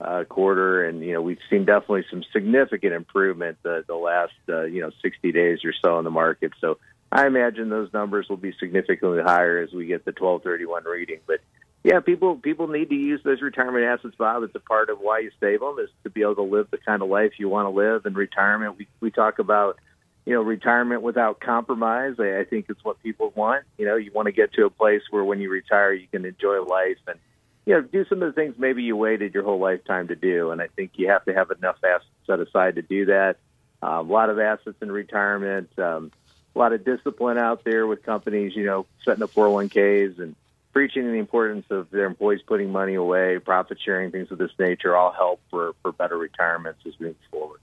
uh, 0.00 0.24
quarter, 0.24 0.84
and 0.86 1.02
you 1.02 1.12
know 1.12 1.22
we've 1.22 1.38
seen 1.50 1.64
definitely 1.64 2.04
some 2.10 2.22
significant 2.32 2.92
improvement 2.92 3.58
the 3.62 3.84
the 3.86 3.96
last 3.96 4.32
uh, 4.48 4.64
you 4.64 4.80
know 4.80 4.90
60 5.02 5.32
days 5.32 5.64
or 5.64 5.72
so 5.84 5.98
in 5.98 6.04
the 6.04 6.10
market. 6.10 6.52
So 6.60 6.78
I 7.10 7.26
imagine 7.26 7.68
those 7.68 7.92
numbers 7.92 8.28
will 8.28 8.36
be 8.36 8.54
significantly 8.60 9.22
higher 9.22 9.58
as 9.58 9.72
we 9.72 9.86
get 9.86 10.04
the 10.04 10.12
1231 10.12 10.84
reading. 10.84 11.20
But 11.26 11.40
yeah, 11.82 12.00
people 12.00 12.36
people 12.36 12.68
need 12.68 12.90
to 12.90 12.94
use 12.94 13.20
those 13.24 13.40
retirement 13.40 13.84
assets, 13.84 14.14
Bob. 14.16 14.42
It's 14.42 14.54
a 14.54 14.60
part 14.60 14.90
of 14.90 14.98
why 14.98 15.20
you 15.20 15.30
save 15.40 15.60
them 15.60 15.76
is 15.80 15.90
to 16.04 16.10
be 16.10 16.22
able 16.22 16.36
to 16.36 16.42
live 16.42 16.68
the 16.70 16.78
kind 16.78 17.02
of 17.02 17.08
life 17.08 17.32
you 17.38 17.48
want 17.48 17.66
to 17.66 17.70
live 17.70 18.04
in 18.06 18.14
retirement. 18.14 18.76
We 18.78 18.88
we 19.00 19.10
talk 19.10 19.38
about 19.38 19.78
you 20.26 20.34
know 20.34 20.42
retirement 20.42 21.02
without 21.02 21.40
compromise. 21.40 22.16
I, 22.18 22.40
I 22.40 22.44
think 22.44 22.66
it's 22.68 22.84
what 22.84 23.02
people 23.02 23.32
want. 23.34 23.64
You 23.78 23.86
know, 23.86 23.96
you 23.96 24.12
want 24.12 24.26
to 24.26 24.32
get 24.32 24.52
to 24.54 24.66
a 24.66 24.70
place 24.70 25.02
where 25.10 25.24
when 25.24 25.40
you 25.40 25.50
retire, 25.50 25.92
you 25.92 26.06
can 26.08 26.24
enjoy 26.24 26.62
life 26.62 26.98
and 27.06 27.18
you 27.68 27.74
know, 27.74 27.82
do 27.82 28.02
some 28.06 28.22
of 28.22 28.34
the 28.34 28.40
things 28.40 28.54
maybe 28.56 28.82
you 28.82 28.96
waited 28.96 29.34
your 29.34 29.42
whole 29.42 29.58
lifetime 29.58 30.08
to 30.08 30.16
do. 30.16 30.52
And 30.52 30.62
I 30.62 30.68
think 30.68 30.92
you 30.94 31.08
have 31.10 31.26
to 31.26 31.34
have 31.34 31.50
enough 31.50 31.76
assets 31.84 32.06
set 32.26 32.40
aside 32.40 32.76
to 32.76 32.82
do 32.82 33.04
that. 33.04 33.36
Uh, 33.82 34.00
a 34.00 34.02
lot 34.02 34.30
of 34.30 34.38
assets 34.38 34.78
in 34.80 34.90
retirement, 34.90 35.68
um, 35.78 36.10
a 36.56 36.58
lot 36.58 36.72
of 36.72 36.82
discipline 36.82 37.36
out 37.36 37.64
there 37.64 37.86
with 37.86 38.02
companies, 38.02 38.56
you 38.56 38.64
know, 38.64 38.86
setting 39.04 39.22
up 39.22 39.34
401ks 39.34 40.18
and 40.18 40.34
preaching 40.72 41.12
the 41.12 41.18
importance 41.18 41.66
of 41.68 41.90
their 41.90 42.06
employees 42.06 42.40
putting 42.46 42.72
money 42.72 42.94
away, 42.94 43.38
profit 43.38 43.76
sharing, 43.84 44.12
things 44.12 44.32
of 44.32 44.38
this 44.38 44.52
nature, 44.58 44.96
all 44.96 45.12
help 45.12 45.38
for, 45.50 45.74
for 45.82 45.92
better 45.92 46.16
retirements 46.16 46.80
as 46.86 46.98
we 46.98 47.08
move 47.08 47.16
forward. 47.30 47.60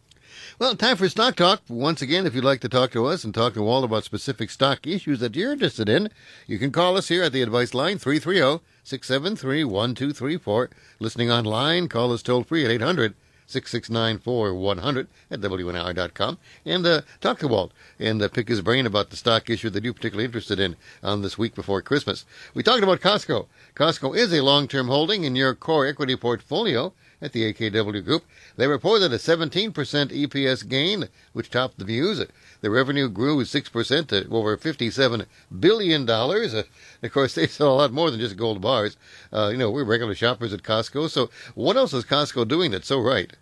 Well, 0.57 0.77
time 0.77 0.95
for 0.95 1.09
Stock 1.09 1.35
Talk. 1.35 1.63
Once 1.67 2.01
again, 2.01 2.25
if 2.25 2.33
you'd 2.33 2.45
like 2.45 2.61
to 2.61 2.69
talk 2.69 2.91
to 2.91 3.07
us 3.07 3.25
and 3.25 3.33
talk 3.33 3.55
to 3.55 3.61
Walt 3.61 3.83
about 3.83 4.05
specific 4.05 4.49
stock 4.49 4.87
issues 4.87 5.19
that 5.19 5.35
you're 5.35 5.51
interested 5.51 5.89
in, 5.89 6.09
you 6.47 6.57
can 6.57 6.71
call 6.71 6.95
us 6.95 7.09
here 7.09 7.23
at 7.23 7.33
the 7.33 7.41
advice 7.41 7.73
line 7.73 7.97
330 7.97 8.63
673 8.81 9.65
1234. 9.65 10.69
Listening 10.99 11.29
online, 11.29 11.89
call 11.89 12.13
us 12.13 12.23
toll 12.23 12.43
free 12.43 12.63
at 12.63 12.71
800 12.71 13.15
669 13.47 14.19
4100 14.19 15.07
at 15.29 15.41
WNR.com 15.41 16.37
and 16.65 16.85
uh, 16.85 17.01
talk 17.19 17.39
to 17.39 17.49
Walt 17.49 17.73
and 17.99 18.21
uh, 18.21 18.29
pick 18.29 18.47
his 18.47 18.61
brain 18.61 18.85
about 18.85 19.09
the 19.09 19.17
stock 19.17 19.49
issue 19.49 19.69
that 19.69 19.83
you're 19.83 19.93
particularly 19.93 20.23
interested 20.23 20.57
in 20.57 20.77
on 21.03 21.21
this 21.21 21.37
week 21.37 21.53
before 21.53 21.81
Christmas. 21.81 22.23
We 22.53 22.63
talked 22.63 22.81
about 22.81 23.01
Costco. 23.01 23.47
Costco 23.75 24.15
is 24.15 24.31
a 24.31 24.41
long 24.41 24.69
term 24.69 24.87
holding 24.87 25.25
in 25.25 25.35
your 25.35 25.53
core 25.53 25.85
equity 25.85 26.15
portfolio 26.15 26.93
at 27.21 27.31
the 27.31 27.53
AKW 27.53 28.03
Group. 28.03 28.23
They 28.57 28.67
reported 28.67 29.11
a 29.13 29.17
17% 29.17 29.71
EPS 29.71 30.67
gain, 30.67 31.09
which 31.33 31.49
topped 31.49 31.79
the 31.79 31.85
views. 31.85 32.23
The 32.61 32.69
revenue 32.69 33.09
grew 33.09 33.43
6% 33.43 34.07
to 34.07 34.29
over 34.29 34.57
$57 34.57 35.25
billion. 35.59 36.09
Of 36.09 37.11
course, 37.11 37.35
they 37.35 37.47
sell 37.47 37.73
a 37.73 37.75
lot 37.75 37.91
more 37.91 38.11
than 38.11 38.19
just 38.19 38.37
gold 38.37 38.61
bars. 38.61 38.97
Uh, 39.31 39.49
you 39.51 39.57
know, 39.57 39.71
we're 39.71 39.83
regular 39.83 40.15
shoppers 40.15 40.53
at 40.53 40.63
Costco. 40.63 41.09
So 41.09 41.29
what 41.53 41.77
else 41.77 41.93
is 41.93 42.05
Costco 42.05 42.47
doing 42.47 42.71
that's 42.71 42.87
so 42.87 42.99
right? 42.99 43.35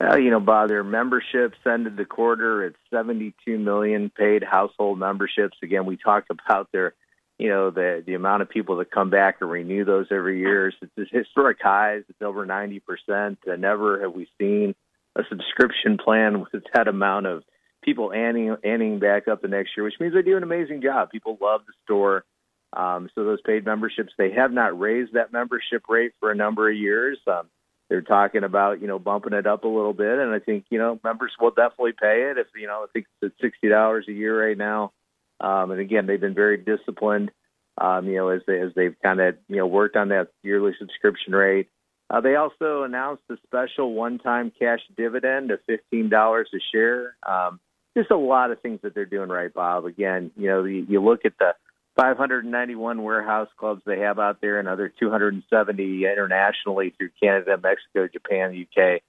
Well, 0.00 0.18
you 0.18 0.30
know, 0.30 0.40
Bob, 0.40 0.68
their 0.68 0.84
memberships 0.84 1.56
ended 1.64 1.96
the 1.96 2.04
quarter 2.04 2.64
at 2.64 2.74
72 2.90 3.58
million 3.58 4.10
paid 4.10 4.42
household 4.42 4.98
memberships. 4.98 5.56
Again, 5.62 5.86
we 5.86 5.96
talked 5.96 6.30
about 6.30 6.70
their 6.70 6.92
you 7.38 7.48
know 7.48 7.70
the 7.70 8.02
the 8.06 8.14
amount 8.14 8.42
of 8.42 8.48
people 8.48 8.76
that 8.76 8.90
come 8.90 9.10
back 9.10 9.36
and 9.40 9.50
renew 9.50 9.84
those 9.84 10.06
every 10.10 10.38
year. 10.38 10.68
It's 10.68 11.10
historic 11.10 11.58
highs. 11.62 12.02
It's 12.08 12.22
over 12.22 12.46
ninety 12.46 12.80
percent. 12.80 13.38
Never 13.46 14.00
have 14.02 14.12
we 14.12 14.28
seen 14.38 14.74
a 15.16 15.22
subscription 15.28 15.98
plan 15.98 16.40
with 16.52 16.64
that 16.74 16.88
amount 16.88 17.26
of 17.26 17.42
people 17.82 18.12
anning 18.12 18.56
anning 18.64 18.98
back 18.98 19.28
up 19.28 19.42
the 19.42 19.48
next 19.48 19.70
year, 19.76 19.84
which 19.84 20.00
means 20.00 20.14
they 20.14 20.22
do 20.22 20.36
an 20.36 20.42
amazing 20.42 20.82
job. 20.82 21.10
People 21.10 21.38
love 21.40 21.62
the 21.66 21.72
store. 21.84 22.24
Um, 22.72 23.08
so 23.14 23.24
those 23.24 23.40
paid 23.42 23.64
memberships, 23.64 24.12
they 24.18 24.32
have 24.32 24.52
not 24.52 24.78
raised 24.78 25.14
that 25.14 25.32
membership 25.32 25.84
rate 25.88 26.12
for 26.20 26.30
a 26.30 26.34
number 26.34 26.68
of 26.68 26.76
years. 26.76 27.18
Um, 27.26 27.48
they're 27.88 28.02
talking 28.02 28.44
about 28.44 28.80
you 28.80 28.88
know 28.88 28.98
bumping 28.98 29.32
it 29.32 29.46
up 29.46 29.64
a 29.64 29.68
little 29.68 29.92
bit, 29.92 30.18
and 30.18 30.32
I 30.32 30.38
think 30.40 30.64
you 30.70 30.78
know 30.78 30.98
members 31.04 31.32
will 31.40 31.50
definitely 31.50 31.92
pay 31.92 32.30
it 32.30 32.38
if 32.38 32.48
you 32.56 32.66
know 32.66 32.84
I 32.84 32.86
think 32.92 33.06
it's 33.22 33.32
at 33.32 33.42
sixty 33.44 33.68
dollars 33.68 34.06
a 34.08 34.12
year 34.12 34.48
right 34.48 34.58
now. 34.58 34.92
Um, 35.40 35.70
and 35.70 35.80
again, 35.80 36.06
they've 36.06 36.20
been 36.20 36.34
very 36.34 36.56
disciplined, 36.56 37.30
um, 37.78 38.06
you 38.06 38.16
know, 38.16 38.28
as 38.28 38.42
they 38.46 38.60
as 38.60 38.72
they've 38.74 38.96
kind 39.02 39.20
of 39.20 39.36
you 39.48 39.56
know 39.56 39.66
worked 39.66 39.96
on 39.96 40.08
that 40.08 40.28
yearly 40.42 40.72
subscription 40.78 41.32
rate. 41.32 41.68
Uh, 42.08 42.20
they 42.20 42.36
also 42.36 42.84
announced 42.84 43.24
a 43.30 43.36
special 43.46 43.92
one-time 43.92 44.52
cash 44.56 44.80
dividend 44.96 45.50
of 45.50 45.60
fifteen 45.66 46.08
dollars 46.08 46.48
a 46.54 46.58
share. 46.72 47.16
Um, 47.26 47.60
just 47.96 48.10
a 48.10 48.16
lot 48.16 48.50
of 48.50 48.60
things 48.60 48.80
that 48.82 48.94
they're 48.94 49.06
doing 49.06 49.30
right, 49.30 49.52
Bob. 49.52 49.86
Again, 49.86 50.30
you 50.36 50.48
know, 50.48 50.64
you, 50.64 50.86
you 50.88 51.02
look 51.02 51.24
at 51.24 51.32
the 51.38 51.54
591 51.96 53.02
warehouse 53.02 53.48
clubs 53.56 53.82
they 53.86 54.00
have 54.00 54.18
out 54.18 54.40
there, 54.42 54.58
and 54.58 54.68
other 54.68 54.92
270 55.00 56.04
internationally 56.04 56.92
through 56.96 57.08
Canada, 57.20 57.58
Mexico, 57.60 58.06
Japan, 58.06 58.66
UK. 58.66 59.00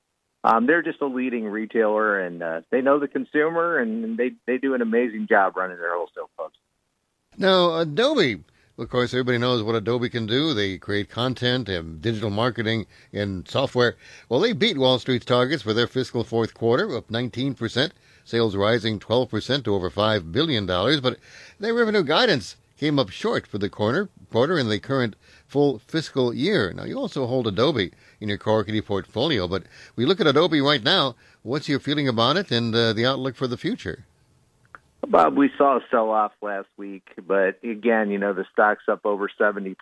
Um, 0.44 0.68
they're 0.68 0.84
just 0.84 1.02
a 1.02 1.08
leading 1.08 1.46
retailer, 1.46 2.20
and 2.20 2.42
uh, 2.42 2.62
they 2.72 2.82
know 2.82 3.00
the 3.00 3.08
consumer, 3.08 3.80
and 3.80 4.18
they 4.18 4.32
they 4.46 4.58
do 4.58 4.74
an 4.74 4.82
amazing 4.82 5.28
job 5.28 5.58
running 5.58 5.78
their 5.78 5.96
wholesale 5.96 6.30
clubs. 6.38 6.56
Now, 7.38 7.76
Adobe, 7.80 8.44
of 8.80 8.90
course, 8.90 9.14
everybody 9.14 9.40
knows 9.40 9.64
what 9.64 9.76
Adobe 9.76 10.10
can 10.10 10.28
do. 10.28 10.54
They 10.54 10.78
create 10.78 11.10
content 11.10 11.68
and 11.68 12.02
digital 12.02 12.30
marketing 12.30 12.86
and 13.12 13.48
software. 13.48 13.96
Well, 14.30 14.40
they 14.40 14.54
beat 14.54 14.78
Wall 14.78 15.00
Street's 15.00 15.26
targets 15.26 15.64
for 15.64 15.74
their 15.74 15.88
fiscal 15.88 16.24
fourth 16.24 16.54
quarter, 16.54 16.96
up 16.96 17.10
19%, 17.10 17.92
sales 18.24 18.56
rising 18.56 19.00
12% 19.00 19.64
to 19.64 19.74
over 19.74 19.90
$5 19.90 20.32
billion, 20.32 20.66
but 20.68 21.18
their 21.60 21.74
revenue 21.74 22.04
guidance 22.04 22.56
came 22.78 23.00
up 23.00 23.10
short 23.10 23.48
for 23.48 23.58
the 23.58 23.70
quarter, 23.70 24.10
quarter 24.32 24.60
in 24.60 24.70
the 24.70 24.80
current 24.80 25.16
full 25.48 25.80
fiscal 25.80 26.34
year. 26.34 26.72
Now, 26.72 26.84
you 26.84 26.98
also 26.98 27.26
hold 27.26 27.48
Adobe 27.48 27.92
in 28.20 28.30
your 28.30 28.38
core 28.38 28.62
equity 28.62 28.82
portfolio, 28.82 29.48
but 29.48 29.64
we 29.96 30.06
look 30.06 30.20
at 30.20 30.28
Adobe 30.28 30.62
right 30.62 30.84
now. 30.84 31.16
What's 31.44 31.70
your 31.70 31.80
feeling 31.80 32.08
about 32.08 32.38
it 32.38 32.52
and 32.52 32.74
uh, 32.74 32.94
the 32.94 33.06
outlook 33.06 33.36
for 33.36 33.48
the 33.48 33.58
future? 33.58 34.06
Bob, 35.08 35.38
we 35.38 35.52
saw 35.58 35.78
a 35.78 35.82
sell 35.92 36.10
off 36.10 36.34
last 36.42 36.68
week, 36.76 37.08
but 37.26 37.60
again, 37.64 38.10
you 38.10 38.18
know, 38.18 38.34
the 38.34 38.46
stock's 38.52 38.84
up 38.90 39.06
over 39.06 39.30
70% 39.40 39.76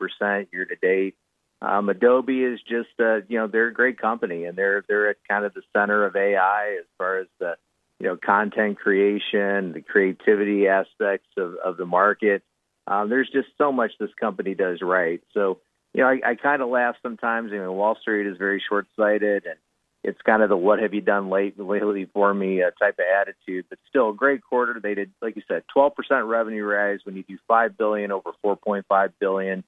year 0.51 0.65
to 0.65 0.75
date. 0.75 1.15
Um, 1.61 1.89
Adobe 1.89 2.43
is 2.43 2.59
just, 2.61 2.89
uh, 2.99 3.21
you 3.27 3.39
know, 3.39 3.47
they're 3.47 3.67
a 3.67 3.73
great 3.73 3.99
company, 3.99 4.45
and 4.45 4.57
they're 4.57 4.83
they're 4.87 5.09
at 5.09 5.17
kind 5.27 5.45
of 5.45 5.53
the 5.53 5.63
center 5.75 6.05
of 6.05 6.15
AI 6.15 6.77
as 6.79 6.85
far 6.97 7.17
as 7.17 7.27
the, 7.39 7.55
you 7.99 8.07
know, 8.07 8.17
content 8.17 8.77
creation, 8.77 9.71
the 9.71 9.81
creativity 9.81 10.67
aspects 10.67 11.29
of, 11.37 11.55
of 11.63 11.77
the 11.77 11.85
market. 11.85 12.43
Um, 12.87 13.09
there's 13.09 13.29
just 13.31 13.47
so 13.57 13.71
much 13.71 13.93
this 13.99 14.13
company 14.19 14.53
does 14.53 14.81
right. 14.81 15.21
So, 15.33 15.59
you 15.95 16.01
know, 16.01 16.09
I, 16.09 16.31
I 16.31 16.35
kind 16.35 16.61
of 16.61 16.67
laugh 16.67 16.95
sometimes. 17.01 17.53
You 17.53 17.59
know, 17.59 17.71
Wall 17.71 17.97
Street 18.01 18.27
is 18.27 18.37
very 18.37 18.61
short-sighted, 18.67 19.45
and 19.45 19.55
it's 20.03 20.21
kind 20.25 20.43
of 20.43 20.49
the 20.49 20.57
"what 20.57 20.79
have 20.79 20.93
you 20.93 20.99
done 20.99 21.29
late, 21.29 21.57
lately 21.57 22.09
for 22.13 22.33
me" 22.33 22.61
uh, 22.61 22.71
type 22.71 22.99
of 22.99 23.05
attitude. 23.21 23.65
But 23.69 23.79
still, 23.87 24.09
a 24.09 24.13
great 24.13 24.41
quarter. 24.43 24.77
They 24.83 24.93
did, 24.93 25.11
like 25.21 25.37
you 25.37 25.41
said, 25.47 25.63
12% 25.75 25.93
revenue 26.27 26.65
rise 26.65 26.99
when 27.05 27.15
you 27.15 27.23
do 27.23 27.37
five 27.47 27.77
billion 27.77 28.11
over 28.11 28.31
4.5 28.45 29.13
billion. 29.21 29.63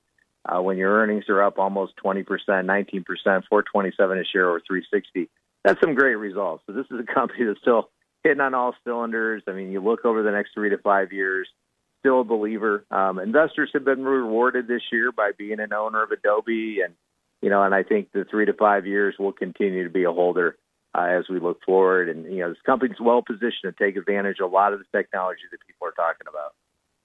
Uh, 0.46 0.62
when 0.62 0.78
your 0.78 0.94
earnings 0.94 1.26
are 1.28 1.44
up 1.44 1.60
almost 1.60 1.94
20%, 2.02 2.26
19%, 2.26 3.04
427 3.04 4.18
a 4.18 4.24
share 4.24 4.48
or 4.48 4.62
360. 4.62 5.30
That's 5.64 5.80
some 5.82 5.94
great 5.94 6.16
results. 6.16 6.64
So 6.68 6.74
this 6.74 6.86
is 6.90 7.00
a 7.02 7.14
company 7.14 7.44
that's 7.46 7.60
still 7.60 7.90
hitting 8.24 8.40
on 8.40 8.54
all 8.54 8.74
cylinders. 8.86 9.44
I 9.48 9.52
mean, 9.52 9.72
you 9.72 9.82
look 9.82 10.06
over 10.06 10.24
the 10.24 10.32
next 10.32 10.54
three 10.54 10.70
to 10.70 10.78
five 10.78 11.12
years, 11.12 11.50
still 12.00 12.22
a 12.22 12.24
believer. 12.24 12.86
Um, 12.92 13.20
investors 13.20 13.72
have 13.74 13.86
been 13.86 14.04
rewarded 14.04 14.68
this 14.68 14.82
year 14.92 15.12
by 15.12 15.32
being 15.38 15.60
an 15.60 15.74
owner 15.74 16.04
of 16.04 16.12
Adobe, 16.12 16.80
and 16.84 16.94
you 17.42 17.50
know, 17.50 17.64
and 17.64 17.74
I 17.74 17.84
think 17.84 18.12
the 18.12 18.26
three 18.30 18.46
to 18.46 18.54
five 18.54 18.86
years 18.86 19.16
will 19.20 19.32
continue 19.32 19.84
to 19.84 19.90
be 19.90 20.04
a 20.04 20.12
holder 20.12 20.58
uh, 20.98 21.04
as 21.04 21.26
we 21.30 21.40
look 21.40 21.62
forward. 21.64 22.10
And 22.10 22.26
you 22.26 22.40
know, 22.40 22.50
this 22.50 22.62
company's 22.66 23.00
well 23.00 23.22
positioned 23.22 23.64
to 23.64 23.72
take 23.74 23.96
advantage 23.96 24.38
of 24.42 24.52
a 24.52 24.54
lot 24.54 24.74
of 24.74 24.80
the 24.80 24.98
technology 24.98 25.42
that 25.52 25.60
people 25.68 25.88
are 25.88 25.92
talking 25.92 26.28
about. 26.30 26.54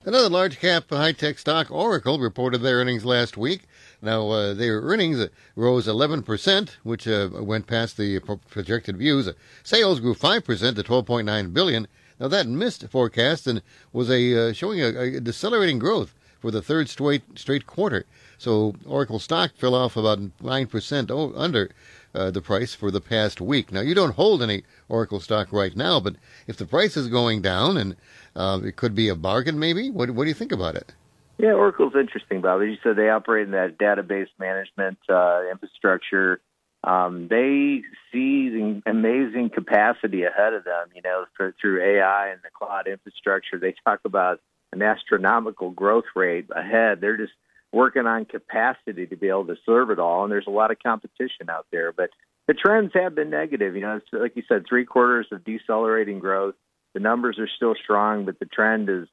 Another 0.04 0.28
large 0.28 0.58
cap 0.58 0.90
high 0.90 1.12
tech 1.12 1.38
stock, 1.38 1.70
Oracle, 1.70 2.18
reported 2.18 2.58
their 2.58 2.78
earnings 2.78 3.04
last 3.04 3.36
week. 3.36 3.66
Now, 4.00 4.28
uh, 4.30 4.52
their 4.52 4.80
earnings 4.80 5.28
rose 5.54 5.86
11%, 5.86 6.70
which 6.82 7.06
uh, 7.06 7.28
went 7.34 7.68
past 7.68 7.96
the 7.96 8.18
projected 8.50 8.96
views. 8.96 9.28
Sales 9.62 10.00
grew 10.00 10.14
5% 10.14 10.42
to 10.74 10.82
12.9 10.82 11.52
billion. 11.52 11.86
Now, 12.22 12.28
that 12.28 12.46
missed 12.46 12.88
forecast 12.88 13.48
and 13.48 13.62
was 13.92 14.08
a 14.08 14.50
uh, 14.50 14.52
showing 14.52 14.80
a, 14.80 15.16
a, 15.16 15.20
decelerating 15.20 15.80
growth 15.80 16.14
for 16.38 16.52
the 16.52 16.62
third 16.62 16.88
straight 16.88 17.22
straight 17.36 17.66
quarter. 17.66 18.04
So, 18.38 18.76
Oracle 18.86 19.18
stock 19.18 19.56
fell 19.56 19.74
off 19.74 19.96
about 19.96 20.20
9% 20.20 21.32
under 21.36 21.70
uh, 22.14 22.30
the 22.30 22.40
price 22.40 22.76
for 22.76 22.92
the 22.92 23.00
past 23.00 23.40
week. 23.40 23.72
Now, 23.72 23.80
you 23.80 23.92
don't 23.92 24.14
hold 24.14 24.40
any 24.40 24.62
Oracle 24.88 25.18
stock 25.18 25.52
right 25.52 25.74
now, 25.74 25.98
but 25.98 26.14
if 26.46 26.56
the 26.56 26.64
price 26.64 26.96
is 26.96 27.08
going 27.08 27.42
down 27.42 27.76
and 27.76 27.96
uh, 28.36 28.60
it 28.62 28.76
could 28.76 28.94
be 28.94 29.08
a 29.08 29.16
bargain, 29.16 29.58
maybe, 29.58 29.90
what, 29.90 30.10
what 30.10 30.22
do 30.22 30.28
you 30.28 30.34
think 30.34 30.52
about 30.52 30.76
it? 30.76 30.94
Yeah, 31.38 31.54
Oracle's 31.54 31.96
interesting, 31.96 32.40
Bob. 32.40 32.62
As 32.62 32.68
you 32.68 32.78
said, 32.84 32.94
they 32.94 33.08
operate 33.08 33.46
in 33.46 33.52
that 33.52 33.78
database 33.78 34.28
management 34.38 34.98
uh, 35.08 35.40
infrastructure. 35.50 36.38
Um, 36.84 37.28
they 37.28 37.82
see 38.10 38.48
the 38.48 38.82
amazing 38.86 39.50
capacity 39.54 40.24
ahead 40.24 40.52
of 40.52 40.64
them, 40.64 40.88
you 40.94 41.02
know, 41.02 41.26
for, 41.36 41.54
through 41.60 41.82
AI 41.82 42.28
and 42.30 42.40
the 42.42 42.50
cloud 42.52 42.88
infrastructure. 42.88 43.58
They 43.58 43.74
talk 43.84 44.00
about 44.04 44.40
an 44.72 44.82
astronomical 44.82 45.70
growth 45.70 46.06
rate 46.16 46.46
ahead. 46.54 47.00
They're 47.00 47.16
just 47.16 47.32
working 47.72 48.06
on 48.06 48.24
capacity 48.24 49.06
to 49.06 49.16
be 49.16 49.28
able 49.28 49.46
to 49.46 49.56
serve 49.64 49.90
it 49.90 49.98
all. 49.98 50.24
And 50.24 50.32
there's 50.32 50.46
a 50.46 50.50
lot 50.50 50.70
of 50.70 50.78
competition 50.82 51.48
out 51.48 51.66
there, 51.70 51.92
but 51.92 52.10
the 52.48 52.54
trends 52.54 52.92
have 52.94 53.14
been 53.14 53.30
negative. 53.30 53.76
You 53.76 53.82
know, 53.82 53.96
it's, 53.96 54.06
like 54.12 54.36
you 54.36 54.42
said, 54.48 54.64
three 54.68 54.84
quarters 54.84 55.28
of 55.30 55.44
decelerating 55.44 56.18
growth. 56.18 56.54
The 56.94 57.00
numbers 57.00 57.38
are 57.38 57.48
still 57.48 57.74
strong, 57.82 58.24
but 58.24 58.38
the 58.38 58.46
trend 58.46 58.90
is, 58.90 59.06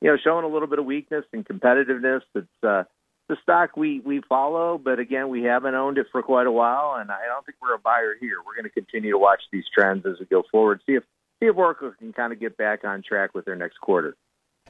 you 0.00 0.10
know, 0.10 0.16
showing 0.22 0.44
a 0.44 0.48
little 0.48 0.68
bit 0.68 0.78
of 0.78 0.84
weakness 0.84 1.24
and 1.32 1.44
competitiveness. 1.44 2.22
It's 2.34 2.46
uh, 2.62 2.84
the 3.28 3.36
stock 3.42 3.76
we 3.76 4.00
we 4.00 4.20
follow, 4.28 4.78
but 4.78 4.98
again, 4.98 5.28
we 5.28 5.42
haven't 5.42 5.74
owned 5.74 5.98
it 5.98 6.06
for 6.12 6.22
quite 6.22 6.46
a 6.46 6.52
while, 6.52 6.96
and 7.00 7.10
I 7.10 7.26
don't 7.26 7.44
think 7.44 7.56
we're 7.60 7.74
a 7.74 7.78
buyer 7.78 8.14
here. 8.20 8.36
We're 8.44 8.54
going 8.54 8.64
to 8.64 8.70
continue 8.70 9.12
to 9.12 9.18
watch 9.18 9.42
these 9.52 9.64
trends 9.72 10.06
as 10.06 10.18
we 10.20 10.26
go 10.26 10.44
forward. 10.50 10.80
See 10.86 10.94
if 10.94 11.02
see 11.40 11.46
if 11.46 11.56
Oracle 11.56 11.92
can 11.98 12.12
kind 12.12 12.32
of 12.32 12.40
get 12.40 12.56
back 12.56 12.84
on 12.84 13.02
track 13.02 13.34
with 13.34 13.44
their 13.44 13.56
next 13.56 13.78
quarter. 13.80 14.16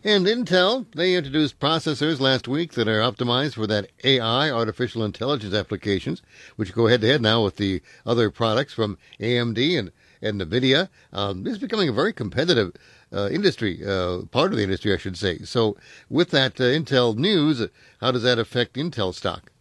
And 0.04 0.26
Intel, 0.26 0.86
they 0.94 1.14
introduced 1.14 1.58
processors 1.58 2.20
last 2.20 2.46
week 2.46 2.74
that 2.74 2.86
are 2.86 3.00
optimized 3.00 3.54
for 3.54 3.66
that 3.66 3.90
AI, 4.04 4.50
artificial 4.50 5.02
intelligence 5.02 5.54
applications, 5.54 6.22
which 6.56 6.74
go 6.74 6.86
head 6.86 7.00
to 7.00 7.06
head 7.06 7.22
now 7.22 7.42
with 7.42 7.56
the 7.56 7.80
other 8.04 8.30
products 8.30 8.74
from 8.74 8.98
AMD 9.18 9.78
and, 9.78 9.92
and 10.20 10.40
NVIDIA. 10.40 10.90
Um, 11.12 11.44
this 11.44 11.54
is 11.54 11.58
becoming 11.58 11.88
a 11.88 11.92
very 11.92 12.12
competitive 12.12 12.72
uh, 13.12 13.28
industry, 13.30 13.80
uh, 13.86 14.22
part 14.30 14.52
of 14.52 14.56
the 14.56 14.64
industry, 14.64 14.92
I 14.92 14.96
should 14.96 15.16
say. 15.16 15.38
So, 15.38 15.76
with 16.08 16.30
that 16.30 16.60
uh, 16.60 16.64
Intel 16.64 17.16
news, 17.16 17.68
how 18.00 18.10
does 18.10 18.22
that 18.22 18.38
affect 18.38 18.74
Intel 18.74 19.14
stock? 19.14 19.52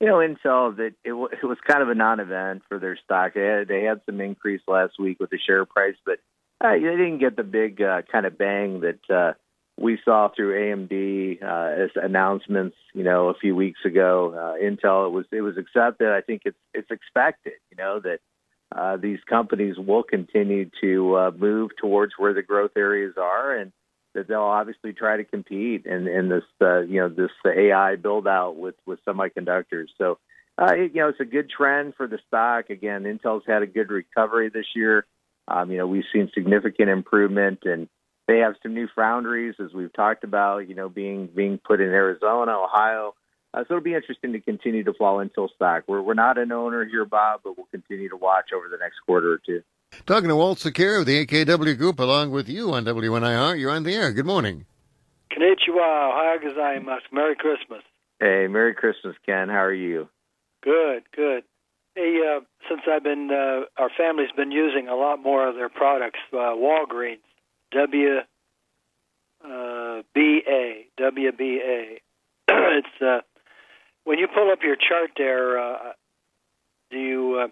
You 0.00 0.06
know, 0.06 0.16
Intel, 0.16 0.76
that 0.76 0.94
it, 1.04 1.12
it 1.12 1.46
was 1.46 1.58
kind 1.66 1.82
of 1.82 1.88
a 1.88 1.94
non-event 1.94 2.62
for 2.68 2.78
their 2.78 2.98
stock. 3.02 3.34
They 3.34 3.44
had, 3.44 3.68
they 3.68 3.82
had 3.82 4.00
some 4.06 4.20
increase 4.20 4.60
last 4.68 4.98
week 4.98 5.18
with 5.20 5.30
the 5.30 5.38
share 5.38 5.64
price, 5.64 5.96
but 6.04 6.18
uh, 6.60 6.72
they 6.72 6.80
didn't 6.80 7.18
get 7.18 7.36
the 7.36 7.44
big 7.44 7.80
uh, 7.80 8.02
kind 8.10 8.26
of 8.26 8.36
bang 8.36 8.80
that 8.80 9.10
uh, 9.14 9.32
we 9.78 9.98
saw 10.04 10.28
through 10.34 10.54
AMD 10.54 11.42
uh, 11.42 11.82
as 11.82 11.90
announcements. 11.96 12.76
You 12.94 13.04
know, 13.04 13.28
a 13.28 13.34
few 13.34 13.54
weeks 13.54 13.80
ago, 13.84 14.34
uh, 14.34 14.62
Intel 14.62 15.06
it 15.06 15.12
was 15.12 15.26
it 15.32 15.42
was 15.42 15.56
accepted. 15.58 16.08
I 16.08 16.20
think 16.20 16.42
it's 16.44 16.58
it's 16.72 16.90
expected. 16.90 17.54
You 17.70 17.76
know 17.76 18.00
that 18.00 18.20
uh, 18.74 18.96
these 18.96 19.18
companies 19.28 19.76
will 19.78 20.02
continue 20.02 20.70
to 20.80 21.16
uh, 21.16 21.30
move 21.36 21.70
towards 21.80 22.14
where 22.18 22.34
the 22.34 22.42
growth 22.42 22.72
areas 22.76 23.14
are, 23.16 23.56
and 23.56 23.72
that 24.14 24.28
they'll 24.28 24.40
obviously 24.40 24.92
try 24.92 25.16
to 25.16 25.24
compete 25.24 25.86
in 25.86 26.08
in 26.08 26.28
this 26.28 26.44
uh, 26.60 26.80
you 26.80 27.00
know 27.00 27.08
this 27.08 27.30
AI 27.46 27.96
build 27.96 28.26
out 28.26 28.56
with 28.56 28.74
with 28.86 28.98
semiconductors. 29.06 29.86
So. 29.98 30.18
Uh, 30.58 30.72
you 30.74 30.90
know, 30.94 31.10
it's 31.10 31.20
a 31.20 31.24
good 31.26 31.50
trend 31.50 31.92
for 31.96 32.06
the 32.06 32.18
stock. 32.28 32.70
Again, 32.70 33.02
Intel's 33.02 33.44
had 33.46 33.60
a 33.60 33.66
good 33.66 33.90
recovery 33.90 34.48
this 34.48 34.64
year. 34.74 35.04
Um, 35.48 35.70
you 35.70 35.76
know, 35.76 35.86
we've 35.86 36.04
seen 36.10 36.30
significant 36.32 36.88
improvement, 36.88 37.58
and 37.64 37.88
they 38.26 38.38
have 38.38 38.54
some 38.62 38.72
new 38.74 38.88
foundries, 38.96 39.54
as 39.62 39.72
we've 39.74 39.92
talked 39.92 40.24
about. 40.24 40.68
You 40.68 40.74
know, 40.74 40.88
being 40.88 41.26
being 41.26 41.58
put 41.58 41.82
in 41.82 41.88
Arizona, 41.88 42.52
Ohio. 42.52 43.14
Uh, 43.56 43.60
so 43.60 43.74
it'll 43.74 43.82
be 43.82 43.94
interesting 43.94 44.32
to 44.34 44.40
continue 44.40 44.84
to 44.84 44.92
follow 44.92 45.24
Intel 45.24 45.48
stock. 45.54 45.84
We're 45.86 46.02
we're 46.02 46.14
not 46.14 46.36
an 46.36 46.52
owner 46.52 46.84
here, 46.84 47.06
Bob, 47.06 47.40
but 47.42 47.56
we'll 47.56 47.66
continue 47.70 48.10
to 48.10 48.16
watch 48.16 48.50
over 48.54 48.68
the 48.68 48.76
next 48.76 48.96
quarter 49.06 49.32
or 49.32 49.38
two. 49.38 49.62
Talking 50.04 50.28
to 50.28 50.36
Walt 50.36 50.58
Secure 50.58 51.00
of 51.00 51.06
the 51.06 51.24
AKW 51.24 51.78
Group, 51.78 51.98
along 51.98 52.32
with 52.32 52.48
you 52.48 52.74
on 52.74 52.84
WNIR. 52.84 53.58
You're 53.58 53.70
on 53.70 53.84
the 53.84 53.94
air. 53.94 54.12
Good 54.12 54.26
morning. 54.26 54.66
Konnichiwa, 55.32 56.10
Ohio 56.10 56.38
gozaimasu. 56.38 57.12
Merry 57.12 57.34
Christmas. 57.34 57.82
Hey, 58.20 58.46
Merry 58.46 58.74
Christmas, 58.74 59.16
Ken. 59.24 59.48
How 59.48 59.64
are 59.64 59.72
you? 59.72 60.08
Good, 60.62 61.04
good. 61.14 61.44
Hey, 61.94 62.20
uh, 62.28 62.40
since 62.68 62.82
I've 62.90 63.02
been, 63.02 63.30
uh, 63.30 63.80
our 63.80 63.90
family's 63.96 64.32
been 64.36 64.50
using 64.50 64.88
a 64.88 64.94
lot 64.94 65.22
more 65.22 65.48
of 65.48 65.54
their 65.54 65.70
products. 65.70 66.18
Uh, 66.30 66.52
Walgreens, 66.56 67.18
W 67.72 68.18
uh, 69.42 70.02
B 70.14 70.42
A 70.46 70.86
W 70.98 71.32
B 71.32 71.60
A. 71.64 72.00
It's 72.78 73.02
uh, 73.02 73.20
when 74.06 74.18
you 74.18 74.28
pull 74.32 74.50
up 74.50 74.60
your 74.62 74.76
chart 74.76 75.10
there. 75.18 75.58
Uh, 75.58 75.92
do 76.90 76.98
you? 76.98 77.40
Uh, 77.42 77.48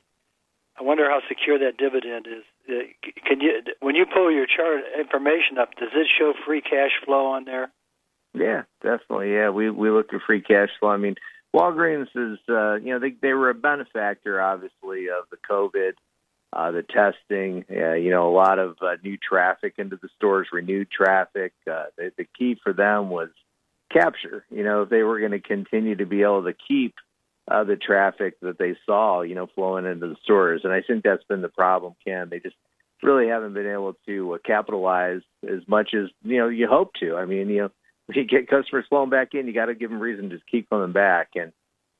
I 0.78 0.82
wonder 0.82 1.08
how 1.08 1.20
secure 1.28 1.58
that 1.58 1.76
dividend 1.76 2.26
is. 2.26 2.44
Uh, 2.68 3.10
can 3.26 3.40
you, 3.40 3.60
when 3.80 3.94
you 3.94 4.06
pull 4.06 4.32
your 4.32 4.46
chart 4.46 4.82
information 4.98 5.58
up, 5.60 5.70
does 5.78 5.90
it 5.94 6.06
show 6.18 6.32
free 6.46 6.62
cash 6.62 6.90
flow 7.04 7.26
on 7.26 7.44
there? 7.44 7.70
Yeah, 8.32 8.62
definitely. 8.82 9.32
Yeah, 9.32 9.50
we 9.50 9.70
we 9.70 9.90
look 9.90 10.12
at 10.12 10.20
free 10.26 10.40
cash 10.40 10.70
flow. 10.80 10.88
I 10.90 10.96
mean, 10.96 11.16
Walgreens 11.54 12.08
is, 12.14 12.38
uh, 12.48 12.74
you 12.74 12.92
know, 12.92 12.98
they 12.98 13.14
they 13.20 13.32
were 13.32 13.50
a 13.50 13.54
benefactor, 13.54 14.40
obviously, 14.40 15.08
of 15.08 15.26
the 15.30 15.36
COVID, 15.48 15.92
uh, 16.52 16.70
the 16.70 16.82
testing. 16.82 17.64
Uh, 17.70 17.94
you 17.94 18.10
know, 18.10 18.28
a 18.28 18.34
lot 18.34 18.58
of 18.58 18.76
uh, 18.80 18.96
new 19.04 19.16
traffic 19.16 19.74
into 19.78 19.96
the 19.96 20.08
stores, 20.16 20.48
renewed 20.52 20.88
traffic. 20.90 21.52
Uh, 21.70 21.86
the, 21.96 22.12
the 22.18 22.26
key 22.38 22.56
for 22.62 22.72
them 22.72 23.10
was 23.10 23.28
capture. 23.92 24.44
You 24.50 24.64
know, 24.64 24.82
if 24.82 24.88
they 24.88 25.02
were 25.02 25.20
going 25.20 25.32
to 25.32 25.40
continue 25.40 25.96
to 25.96 26.06
be 26.06 26.22
able 26.22 26.44
to 26.44 26.54
keep 26.68 26.94
uh, 27.50 27.64
the 27.64 27.76
traffic 27.76 28.40
that 28.40 28.58
they 28.58 28.76
saw, 28.86 29.22
you 29.22 29.34
know, 29.34 29.46
flowing 29.54 29.86
into 29.86 30.08
the 30.08 30.16
stores, 30.22 30.62
and 30.64 30.72
I 30.72 30.82
think 30.82 31.04
that's 31.04 31.24
been 31.24 31.42
the 31.42 31.48
problem. 31.48 31.94
Ken, 32.04 32.28
they 32.30 32.40
just 32.40 32.56
really 33.02 33.28
haven't 33.28 33.54
been 33.54 33.70
able 33.70 33.94
to 34.06 34.34
uh, 34.34 34.38
capitalize 34.44 35.20
as 35.46 35.60
much 35.68 35.90
as 35.94 36.08
you 36.22 36.38
know 36.38 36.48
you 36.48 36.66
hope 36.68 36.94
to. 37.00 37.16
I 37.16 37.26
mean, 37.26 37.48
you 37.48 37.62
know 37.62 37.70
you 38.14 38.24
get 38.24 38.48
customers 38.48 38.86
flowing 38.88 39.10
back 39.10 39.34
in, 39.34 39.46
you 39.46 39.52
got 39.52 39.66
to 39.66 39.74
give 39.74 39.90
them 39.90 40.00
reason 40.00 40.30
to 40.30 40.40
keep 40.50 40.68
coming 40.68 40.92
back. 40.92 41.30
And 41.34 41.52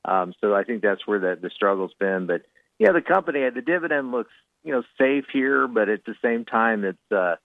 um, 0.03 0.33
so 0.41 0.53
I 0.53 0.63
think 0.63 0.81
that's 0.81 1.05
where 1.07 1.19
the, 1.19 1.37
the 1.41 1.49
struggle's 1.49 1.93
been. 1.99 2.27
But 2.27 2.43
yeah, 2.79 2.91
the 2.91 3.01
company, 3.01 3.47
the 3.49 3.61
dividend 3.61 4.11
looks, 4.11 4.33
you 4.63 4.71
know, 4.71 4.83
safe 4.99 5.25
here, 5.31 5.67
but 5.67 5.89
at 5.89 6.05
the 6.05 6.15
same 6.23 6.45
time, 6.45 6.83
it's, 6.83 7.11
uh, 7.11 7.35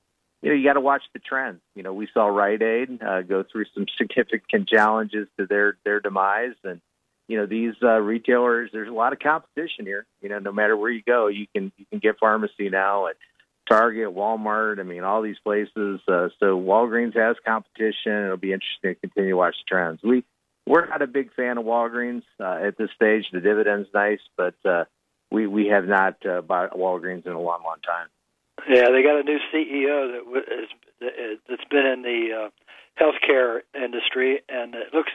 you 0.42 0.50
know, 0.50 0.57
you 0.57 0.64
got 0.64 0.74
to 0.74 0.81
watch 0.81 1.03
the 1.12 1.18
trends. 1.18 1.61
You 1.74 1.83
know, 1.83 1.92
we 1.92 2.09
saw 2.12 2.26
Rite 2.26 2.62
Aid 2.62 3.03
uh, 3.03 3.22
go 3.22 3.44
through 3.50 3.66
some 3.74 3.87
significant 3.98 4.68
challenges 4.68 5.29
to 5.38 5.46
their 5.46 5.76
their 5.85 6.00
demise, 6.00 6.55
and 6.64 6.81
you 7.29 7.37
know, 7.37 7.46
these 7.46 7.74
uh, 7.83 8.00
retailers. 8.00 8.70
There's 8.72 8.88
a 8.88 8.92
lot 8.92 9.12
of 9.12 9.18
competition 9.18 9.87
here. 9.87 10.07
You 10.20 10.31
know, 10.31 10.38
no 10.38 10.53
matter 10.53 10.76
where 10.76 10.90
you 10.90 11.03
go, 11.07 11.29
you 11.29 11.46
can 11.55 11.72
you 11.76 11.87
can 11.90 11.98
get 11.98 12.18
pharmacy 12.18 12.70
now 12.70 13.07
at 13.07 13.16
Target, 13.68 14.09
Walmart. 14.09 14.81
I 14.81 14.83
mean, 14.83 15.05
all 15.05 15.22
these 15.22 15.38
places. 15.44 16.00
Uh, 16.09 16.29
so 16.40 16.59
Walgreens 16.59 17.16
has 17.16 17.37
competition. 17.46 18.24
It'll 18.24 18.37
be 18.37 18.53
interesting 18.53 18.94
to 18.94 18.94
continue 18.94 19.31
to 19.31 19.37
watch 19.37 19.55
the 19.64 19.68
trends. 19.68 20.00
We 20.03 20.24
we're 20.66 20.87
not 20.87 21.03
a 21.03 21.07
big 21.07 21.33
fan 21.35 21.59
of 21.59 21.64
Walgreens 21.64 22.22
uh, 22.38 22.66
at 22.66 22.79
this 22.79 22.90
stage. 22.94 23.26
The 23.33 23.40
dividend's 23.40 23.88
nice, 23.92 24.20
but 24.37 24.55
uh, 24.64 24.85
we 25.31 25.46
we 25.46 25.66
have 25.66 25.87
not 25.87 26.24
uh, 26.26 26.40
bought 26.40 26.72
Walgreens 26.72 27.26
in 27.26 27.33
a 27.33 27.40
long, 27.40 27.62
long 27.62 27.79
time. 27.85 28.09
Yeah, 28.68 28.90
they 28.90 29.03
got 29.03 29.20
a 29.20 29.23
new 29.25 29.38
CEO 29.53 30.12
that 30.12 30.44
is 30.53 31.38
that's 31.49 31.64
been 31.70 31.87
in 31.87 32.03
the 32.03 32.29
uh, 32.46 32.49
healthcare 33.01 33.61
industry, 33.75 34.40
and 34.49 34.75
it 34.75 34.92
looks 34.94 35.12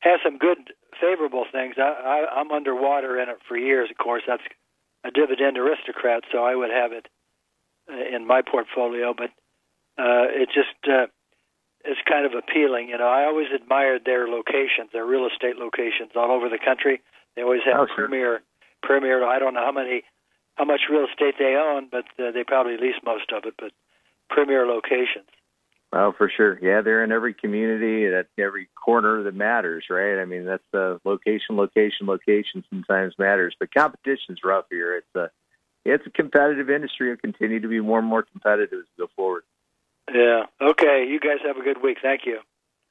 has 0.00 0.18
some 0.24 0.36
good, 0.36 0.58
favorable 1.00 1.44
things. 1.50 1.76
I, 1.78 2.26
I, 2.26 2.40
I'm 2.40 2.50
underwater 2.50 3.20
in 3.20 3.28
it 3.28 3.38
for 3.46 3.56
years. 3.56 3.88
Of 3.90 3.98
course, 3.98 4.22
that's 4.26 4.42
a 5.04 5.10
dividend 5.10 5.56
aristocrat, 5.58 6.24
so 6.32 6.44
I 6.44 6.54
would 6.56 6.70
have 6.70 6.92
it 6.92 7.06
uh, 7.90 8.16
in 8.16 8.26
my 8.26 8.42
portfolio. 8.42 9.14
But 9.16 9.30
uh, 9.96 10.26
it 10.30 10.48
just 10.52 10.74
uh, 10.88 11.06
is 11.88 11.96
kind 12.08 12.26
of 12.26 12.32
appealing. 12.34 12.88
You 12.88 12.98
know, 12.98 13.08
I 13.08 13.24
always 13.24 13.46
admired 13.54 14.02
their 14.04 14.26
locations, 14.28 14.90
their 14.92 15.06
real 15.06 15.26
estate 15.26 15.56
locations 15.56 16.12
all 16.16 16.32
over 16.32 16.48
the 16.48 16.58
country. 16.58 17.00
They 17.36 17.42
always 17.42 17.62
have 17.64 17.80
Oh, 17.80 17.86
sure. 17.86 18.06
premier, 18.08 18.42
premier. 18.82 19.24
I 19.24 19.38
don't 19.38 19.54
know 19.54 19.64
how 19.64 19.72
many, 19.72 20.02
how 20.56 20.64
much 20.64 20.82
real 20.90 21.06
estate 21.10 21.34
they 21.38 21.56
own, 21.56 21.88
but 21.90 22.04
uh, 22.18 22.30
they 22.32 22.44
probably 22.44 22.76
lease 22.76 23.00
most 23.04 23.32
of 23.32 23.44
it. 23.44 23.54
But 23.58 23.72
premier 24.28 24.66
locations. 24.66 25.28
Oh, 25.94 26.12
for 26.16 26.30
sure. 26.34 26.58
Yeah, 26.62 26.80
they're 26.80 27.04
in 27.04 27.12
every 27.12 27.34
community, 27.34 28.06
at 28.06 28.26
every 28.38 28.68
corner 28.82 29.22
that 29.24 29.34
matters, 29.34 29.84
right? 29.90 30.20
I 30.20 30.24
mean, 30.24 30.46
that's 30.46 30.64
the 30.72 30.98
location, 31.04 31.56
location, 31.56 32.06
location 32.06 32.64
sometimes 32.70 33.14
matters. 33.18 33.54
But 33.58 33.74
competition's 33.74 34.40
rough 34.42 34.64
here. 34.70 34.96
It's 34.96 35.14
a 35.14 35.30
it's 35.84 36.06
a 36.06 36.10
competitive 36.10 36.70
industry. 36.70 37.10
It'll 37.10 37.20
continue 37.20 37.60
to 37.60 37.68
be 37.68 37.80
more 37.80 37.98
and 37.98 38.08
more 38.08 38.22
competitive 38.22 38.80
as 38.80 38.86
we 38.96 39.04
go 39.04 39.10
forward. 39.14 39.42
Yeah. 40.12 40.44
Okay. 40.60 41.06
You 41.08 41.20
guys 41.20 41.38
have 41.44 41.56
a 41.56 41.62
good 41.62 41.82
week. 41.82 41.98
Thank 42.02 42.22
you. 42.24 42.38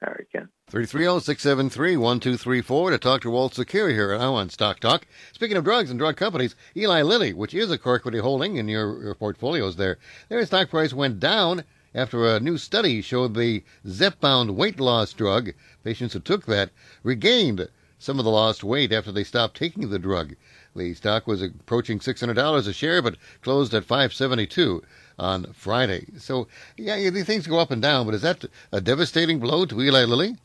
All 0.03 0.13
right, 0.13 0.27
Ken. 0.31 0.49
330-673-1234 0.71 2.89
to 2.89 2.97
talk 2.97 3.21
to 3.21 3.29
Walt 3.29 3.53
Secure 3.53 3.89
here 3.89 4.17
now 4.17 4.33
on 4.33 4.49
Stock 4.49 4.79
Talk. 4.79 5.05
Speaking 5.31 5.57
of 5.57 5.63
drugs 5.63 5.91
and 5.91 5.99
drug 5.99 6.17
companies, 6.17 6.55
Eli 6.75 7.03
Lilly, 7.03 7.33
which 7.33 7.53
is 7.53 7.69
a 7.69 7.77
core 7.77 7.97
equity 7.97 8.17
holding 8.17 8.55
in 8.55 8.67
your, 8.67 8.99
your 9.03 9.13
portfolios 9.13 9.75
there, 9.75 9.99
their 10.27 10.43
stock 10.43 10.71
price 10.71 10.91
went 10.91 11.19
down 11.19 11.65
after 11.93 12.25
a 12.25 12.39
new 12.39 12.57
study 12.57 13.03
showed 13.03 13.35
the 13.35 13.63
Zepbound 13.85 14.55
weight 14.55 14.79
loss 14.79 15.13
drug, 15.13 15.51
patients 15.83 16.13
who 16.13 16.19
took 16.19 16.47
that, 16.47 16.71
regained 17.03 17.69
some 17.99 18.17
of 18.17 18.25
the 18.25 18.31
lost 18.31 18.63
weight 18.63 18.91
after 18.91 19.11
they 19.11 19.23
stopped 19.23 19.55
taking 19.55 19.87
the 19.89 19.99
drug. 19.99 20.33
The 20.75 20.95
stock 20.95 21.27
was 21.27 21.43
approaching 21.43 21.99
$600 21.99 22.67
a 22.67 22.73
share, 22.73 23.03
but 23.03 23.17
closed 23.41 23.75
at 23.75 23.85
572 23.85 24.81
on 25.17 25.53
Friday. 25.53 26.07
So, 26.17 26.47
yeah, 26.77 27.09
these 27.09 27.25
things 27.25 27.47
go 27.47 27.59
up 27.59 27.71
and 27.71 27.81
down, 27.81 28.05
but 28.05 28.15
is 28.15 28.21
that 28.21 28.45
a 28.71 28.81
devastating 28.81 29.39
blow 29.39 29.65
to 29.65 29.81
Eli 29.81 30.05
Lilly? 30.05 30.37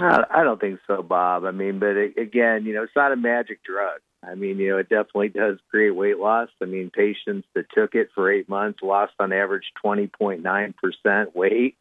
I 0.00 0.42
don't 0.42 0.60
think 0.60 0.80
so, 0.86 1.02
Bob. 1.02 1.44
I 1.44 1.50
mean, 1.50 1.78
but 1.78 1.96
again, 1.96 2.64
you 2.64 2.74
know, 2.74 2.82
it's 2.82 2.96
not 2.96 3.12
a 3.12 3.16
magic 3.16 3.62
drug. 3.62 4.00
I 4.24 4.34
mean, 4.36 4.58
you 4.58 4.70
know, 4.70 4.78
it 4.78 4.88
definitely 4.88 5.30
does 5.30 5.58
create 5.70 5.90
weight 5.90 6.18
loss. 6.18 6.48
I 6.60 6.66
mean, 6.66 6.90
patients 6.90 7.46
that 7.54 7.66
took 7.74 7.94
it 7.94 8.10
for 8.14 8.30
eight 8.30 8.48
months 8.48 8.78
lost 8.82 9.12
on 9.18 9.32
average 9.32 9.64
20.9% 9.84 11.34
weight. 11.34 11.76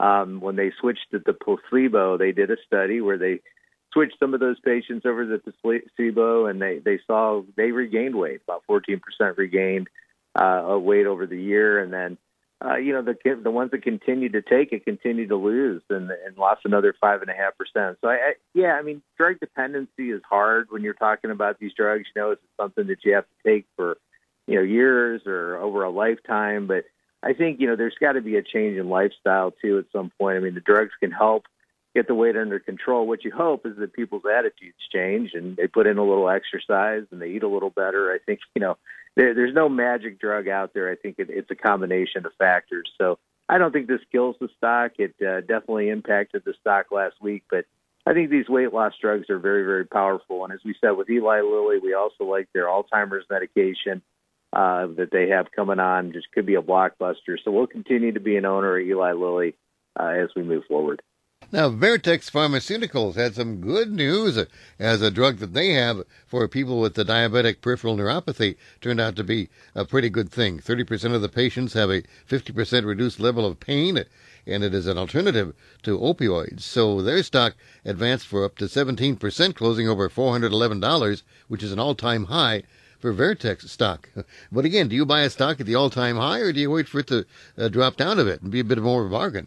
Um, 0.00 0.40
when 0.40 0.56
they 0.56 0.72
switched 0.80 1.10
to 1.12 1.20
the 1.24 1.34
placebo, 1.34 2.16
they 2.16 2.32
did 2.32 2.50
a 2.50 2.56
study 2.66 3.00
where 3.00 3.18
they 3.18 3.40
switched 3.92 4.18
some 4.18 4.34
of 4.34 4.40
those 4.40 4.58
patients 4.60 5.06
over 5.06 5.24
to 5.24 5.42
the 5.44 5.52
placebo 5.62 6.46
and 6.46 6.60
they, 6.60 6.78
they 6.78 6.98
saw 7.06 7.42
they 7.56 7.70
regained 7.70 8.16
weight, 8.16 8.40
about 8.42 8.64
14% 8.68 9.00
regained 9.36 9.88
uh, 10.34 10.78
weight 10.78 11.06
over 11.06 11.26
the 11.26 11.40
year. 11.40 11.82
And 11.82 11.92
then 11.92 12.18
uh, 12.64 12.76
you 12.76 12.92
know, 12.92 13.02
the 13.02 13.16
the 13.42 13.50
ones 13.50 13.70
that 13.72 13.82
continued 13.82 14.32
to 14.32 14.40
take 14.40 14.72
it 14.72 14.84
continued 14.84 15.28
to 15.28 15.36
lose 15.36 15.82
and, 15.90 16.10
and 16.10 16.36
lost 16.38 16.62
another 16.64 16.94
five 16.98 17.20
and 17.20 17.30
a 17.30 17.34
half 17.34 17.56
percent. 17.58 17.98
So 18.00 18.08
I, 18.08 18.14
I, 18.14 18.32
yeah, 18.54 18.72
I 18.72 18.82
mean, 18.82 19.02
drug 19.18 19.38
dependency 19.40 20.10
is 20.10 20.22
hard 20.28 20.68
when 20.70 20.82
you're 20.82 20.94
talking 20.94 21.30
about 21.30 21.58
these 21.58 21.72
drugs. 21.76 22.04
You 22.14 22.22
know, 22.22 22.30
it's 22.30 22.42
something 22.58 22.86
that 22.86 22.98
you 23.04 23.14
have 23.14 23.24
to 23.24 23.50
take 23.50 23.66
for, 23.76 23.98
you 24.46 24.54
know, 24.54 24.62
years 24.62 25.22
or 25.26 25.58
over 25.58 25.82
a 25.82 25.90
lifetime. 25.90 26.66
But 26.66 26.84
I 27.22 27.34
think 27.34 27.60
you 27.60 27.66
know, 27.66 27.76
there's 27.76 27.96
got 28.00 28.12
to 28.12 28.22
be 28.22 28.36
a 28.36 28.42
change 28.42 28.78
in 28.78 28.88
lifestyle 28.88 29.52
too 29.60 29.78
at 29.78 29.86
some 29.92 30.10
point. 30.18 30.38
I 30.38 30.40
mean, 30.40 30.54
the 30.54 30.60
drugs 30.60 30.92
can 31.00 31.10
help 31.10 31.44
get 31.94 32.06
the 32.06 32.14
weight 32.14 32.36
under 32.36 32.60
control. 32.60 33.06
What 33.06 33.24
you 33.24 33.30
hope 33.30 33.66
is 33.66 33.76
that 33.78 33.92
people's 33.92 34.24
attitudes 34.24 34.78
change 34.92 35.32
and 35.34 35.56
they 35.56 35.66
put 35.66 35.86
in 35.86 35.98
a 35.98 36.04
little 36.04 36.30
exercise 36.30 37.02
and 37.10 37.20
they 37.20 37.28
eat 37.28 37.42
a 37.42 37.48
little 37.48 37.70
better. 37.70 38.10
I 38.12 38.18
think 38.24 38.40
you 38.54 38.60
know 38.60 38.78
there, 39.16 39.34
there's 39.34 39.54
no 39.54 39.68
magic 39.68 40.20
drug 40.20 40.48
out 40.48 40.74
there. 40.74 40.90
I 40.90 40.96
think 40.96 41.16
it, 41.18 41.28
it's 41.30 41.50
a 41.50 41.54
combination 41.54 42.26
of 42.26 42.32
factors. 42.38 42.90
So 42.98 43.18
I 43.48 43.58
don't 43.58 43.72
think 43.72 43.88
this 43.88 44.00
kills 44.10 44.36
the 44.40 44.48
stock. 44.56 44.92
It 44.98 45.14
uh, 45.20 45.40
definitely 45.40 45.88
impacted 45.90 46.42
the 46.44 46.54
stock 46.60 46.86
last 46.90 47.16
week, 47.20 47.44
but 47.50 47.64
I 48.06 48.12
think 48.12 48.30
these 48.30 48.48
weight 48.48 48.72
loss 48.72 48.92
drugs 49.00 49.30
are 49.30 49.38
very, 49.38 49.64
very 49.64 49.86
powerful. 49.86 50.44
And 50.44 50.52
as 50.52 50.60
we 50.64 50.74
said 50.80 50.90
with 50.90 51.08
Eli 51.08 51.40
Lilly, 51.40 51.78
we 51.78 51.94
also 51.94 52.24
like 52.24 52.48
their 52.52 52.66
Alzheimer's 52.66 53.24
medication 53.30 54.02
uh, 54.52 54.88
that 54.96 55.08
they 55.10 55.30
have 55.30 55.52
coming 55.52 55.80
on. 55.80 56.12
Just 56.12 56.30
could 56.32 56.46
be 56.46 56.54
a 56.54 56.62
blockbuster. 56.62 57.36
So 57.42 57.50
we'll 57.50 57.66
continue 57.66 58.12
to 58.12 58.20
be 58.20 58.36
an 58.36 58.44
owner 58.44 58.78
of 58.78 58.86
Eli 58.86 59.12
Lilly 59.12 59.54
uh, 59.98 60.08
as 60.08 60.28
we 60.36 60.42
move 60.42 60.64
forward. 60.68 61.02
Now, 61.54 61.68
Vertex 61.68 62.30
Pharmaceuticals 62.30 63.14
had 63.14 63.36
some 63.36 63.60
good 63.60 63.92
news 63.92 64.44
as 64.80 65.00
a 65.00 65.10
drug 65.12 65.36
that 65.36 65.54
they 65.54 65.74
have 65.74 66.02
for 66.26 66.48
people 66.48 66.80
with 66.80 66.94
the 66.94 67.04
diabetic 67.04 67.60
peripheral 67.60 67.96
neuropathy 67.96 68.56
turned 68.80 69.00
out 69.00 69.14
to 69.14 69.22
be 69.22 69.50
a 69.72 69.84
pretty 69.84 70.08
good 70.10 70.32
thing. 70.32 70.58
30% 70.58 71.14
of 71.14 71.22
the 71.22 71.28
patients 71.28 71.74
have 71.74 71.90
a 71.90 72.02
50% 72.28 72.84
reduced 72.84 73.20
level 73.20 73.46
of 73.46 73.60
pain, 73.60 74.04
and 74.44 74.64
it 74.64 74.74
is 74.74 74.88
an 74.88 74.98
alternative 74.98 75.54
to 75.84 75.96
opioids. 75.96 76.62
So 76.62 77.00
their 77.00 77.22
stock 77.22 77.54
advanced 77.84 78.26
for 78.26 78.44
up 78.44 78.58
to 78.58 78.64
17%, 78.64 79.54
closing 79.54 79.88
over 79.88 80.08
$411, 80.08 81.22
which 81.46 81.62
is 81.62 81.70
an 81.70 81.78
all-time 81.78 82.24
high 82.24 82.64
for 82.98 83.12
Vertex 83.12 83.70
stock. 83.70 84.08
But 84.50 84.64
again, 84.64 84.88
do 84.88 84.96
you 84.96 85.06
buy 85.06 85.20
a 85.20 85.30
stock 85.30 85.60
at 85.60 85.66
the 85.66 85.76
all-time 85.76 86.16
high, 86.16 86.40
or 86.40 86.52
do 86.52 86.58
you 86.58 86.72
wait 86.72 86.88
for 86.88 86.98
it 86.98 87.06
to 87.06 87.24
uh, 87.56 87.68
drop 87.68 87.96
down 87.96 88.18
a 88.18 88.24
bit 88.24 88.42
and 88.42 88.50
be 88.50 88.58
a 88.58 88.64
bit 88.64 88.82
more 88.82 89.02
of 89.02 89.06
a 89.06 89.16
bargain? 89.16 89.46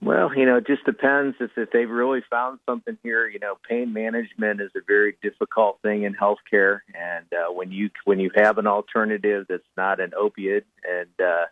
Well, 0.00 0.32
you 0.36 0.46
know, 0.46 0.58
it 0.58 0.66
just 0.66 0.84
depends 0.84 1.36
if, 1.40 1.50
if 1.56 1.70
they've 1.72 1.90
really 1.90 2.22
found 2.30 2.60
something 2.66 2.96
here. 3.02 3.26
You 3.26 3.40
know, 3.40 3.56
pain 3.68 3.92
management 3.92 4.60
is 4.60 4.70
a 4.76 4.80
very 4.86 5.16
difficult 5.22 5.80
thing 5.82 6.04
in 6.04 6.14
healthcare, 6.14 6.80
and 6.94 7.26
uh, 7.32 7.52
when 7.52 7.72
you 7.72 7.90
when 8.04 8.20
you 8.20 8.30
have 8.36 8.58
an 8.58 8.68
alternative 8.68 9.46
that's 9.48 9.62
not 9.76 9.98
an 9.98 10.12
opiate 10.16 10.66
and 10.88 11.10
uh, 11.20 11.46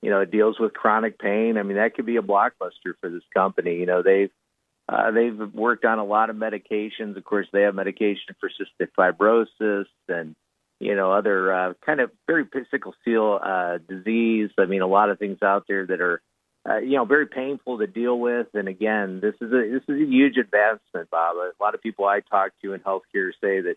you 0.00 0.10
know 0.10 0.20
it 0.20 0.30
deals 0.30 0.60
with 0.60 0.74
chronic 0.74 1.18
pain, 1.18 1.58
I 1.58 1.64
mean 1.64 1.76
that 1.76 1.94
could 1.94 2.06
be 2.06 2.18
a 2.18 2.22
blockbuster 2.22 2.94
for 3.00 3.10
this 3.10 3.24
company. 3.34 3.76
You 3.76 3.86
know, 3.86 4.02
they've 4.02 4.30
uh, 4.88 5.10
they've 5.10 5.36
worked 5.52 5.84
on 5.84 5.98
a 5.98 6.04
lot 6.04 6.30
of 6.30 6.36
medications. 6.36 7.16
Of 7.16 7.24
course, 7.24 7.48
they 7.52 7.62
have 7.62 7.74
medication 7.74 8.36
for 8.38 8.48
cystic 8.48 8.90
fibrosis 8.96 9.86
and 10.08 10.36
you 10.78 10.94
know 10.94 11.10
other 11.10 11.52
uh, 11.52 11.72
kind 11.84 11.98
of 11.98 12.12
very 12.28 12.46
sickle 12.70 12.94
cell 13.04 13.40
uh, 13.42 13.78
disease. 13.88 14.50
I 14.56 14.66
mean, 14.66 14.82
a 14.82 14.86
lot 14.86 15.10
of 15.10 15.18
things 15.18 15.38
out 15.42 15.64
there 15.66 15.84
that 15.84 16.00
are 16.00 16.22
uh, 16.68 16.78
you 16.78 16.96
know, 16.96 17.04
very 17.04 17.26
painful 17.26 17.78
to 17.78 17.86
deal 17.86 18.18
with. 18.18 18.48
And 18.54 18.68
again, 18.68 19.20
this 19.20 19.34
is 19.40 19.52
a 19.52 19.70
this 19.70 19.82
is 19.88 20.02
a 20.02 20.04
huge 20.04 20.36
advancement, 20.36 21.10
Bob. 21.10 21.36
A 21.36 21.62
lot 21.62 21.74
of 21.74 21.82
people 21.82 22.04
I 22.04 22.20
talk 22.20 22.52
to 22.62 22.74
in 22.74 22.80
healthcare 22.80 23.30
say 23.40 23.60
that 23.60 23.76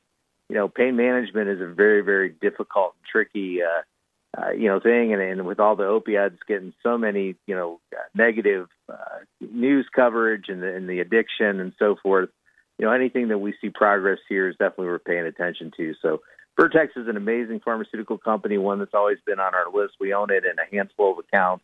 you 0.49 0.55
know 0.55 0.67
pain 0.67 0.95
management 0.95 1.49
is 1.49 1.61
a 1.61 1.67
very 1.67 2.01
very 2.01 2.29
difficult, 2.29 2.95
tricky 3.09 3.59
uh, 3.61 4.41
uh, 4.41 4.51
you 4.51 4.67
know 4.67 4.79
thing, 4.79 5.13
and, 5.13 5.21
and 5.21 5.45
with 5.45 5.59
all 5.59 5.75
the 5.75 5.83
opioids 5.83 6.37
getting 6.47 6.73
so 6.83 6.97
many 6.97 7.35
you 7.45 7.55
know 7.55 7.79
negative 8.13 8.67
uh, 8.89 9.19
news 9.39 9.87
coverage 9.95 10.45
and 10.49 10.61
the, 10.61 10.75
and 10.75 10.89
the 10.89 10.99
addiction 10.99 11.59
and 11.61 11.73
so 11.79 11.95
forth, 12.01 12.29
you 12.77 12.85
know 12.85 12.91
anything 12.91 13.29
that 13.29 13.37
we 13.37 13.53
see 13.61 13.69
progress 13.69 14.19
here 14.27 14.49
is 14.49 14.55
definitely 14.57 14.87
worth 14.87 15.05
paying 15.05 15.25
attention 15.25 15.71
to. 15.77 15.93
So. 16.01 16.21
Vertex 16.59 16.91
is 16.97 17.07
an 17.07 17.15
amazing 17.15 17.61
pharmaceutical 17.61 18.17
company, 18.17 18.57
one 18.57 18.79
that's 18.79 18.93
always 18.93 19.17
been 19.25 19.39
on 19.39 19.55
our 19.55 19.71
list. 19.73 19.93
We 20.01 20.13
own 20.13 20.31
it 20.31 20.43
in 20.43 20.59
a 20.59 20.75
handful 20.75 21.13
of 21.13 21.19
accounts 21.19 21.63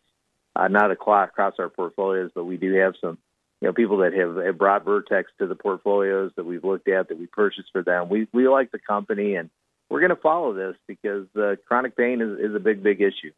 uh, 0.56 0.68
not 0.68 0.90
across 0.90 1.30
our 1.58 1.68
portfolios, 1.68 2.30
but 2.34 2.44
we 2.44 2.56
do 2.56 2.74
have 2.74 2.94
some, 3.00 3.18
you 3.60 3.68
know, 3.68 3.72
people 3.72 3.98
that 3.98 4.12
have, 4.12 4.36
have 4.44 4.58
brought 4.58 4.84
Vertex 4.84 5.30
to 5.38 5.46
the 5.46 5.54
portfolios 5.54 6.32
that 6.36 6.44
we've 6.44 6.64
looked 6.64 6.88
at 6.88 7.08
that 7.08 7.18
we 7.18 7.26
purchased 7.26 7.68
for 7.72 7.82
them. 7.82 8.08
We 8.08 8.28
we 8.32 8.48
like 8.48 8.70
the 8.70 8.78
company, 8.78 9.34
and 9.34 9.50
we're 9.88 10.00
going 10.00 10.10
to 10.10 10.16
follow 10.16 10.54
this 10.54 10.76
because 10.86 11.26
uh, 11.36 11.56
chronic 11.66 11.96
pain 11.96 12.20
is, 12.20 12.38
is 12.38 12.54
a 12.54 12.60
big 12.60 12.82
big 12.82 13.00
issue. 13.00 13.32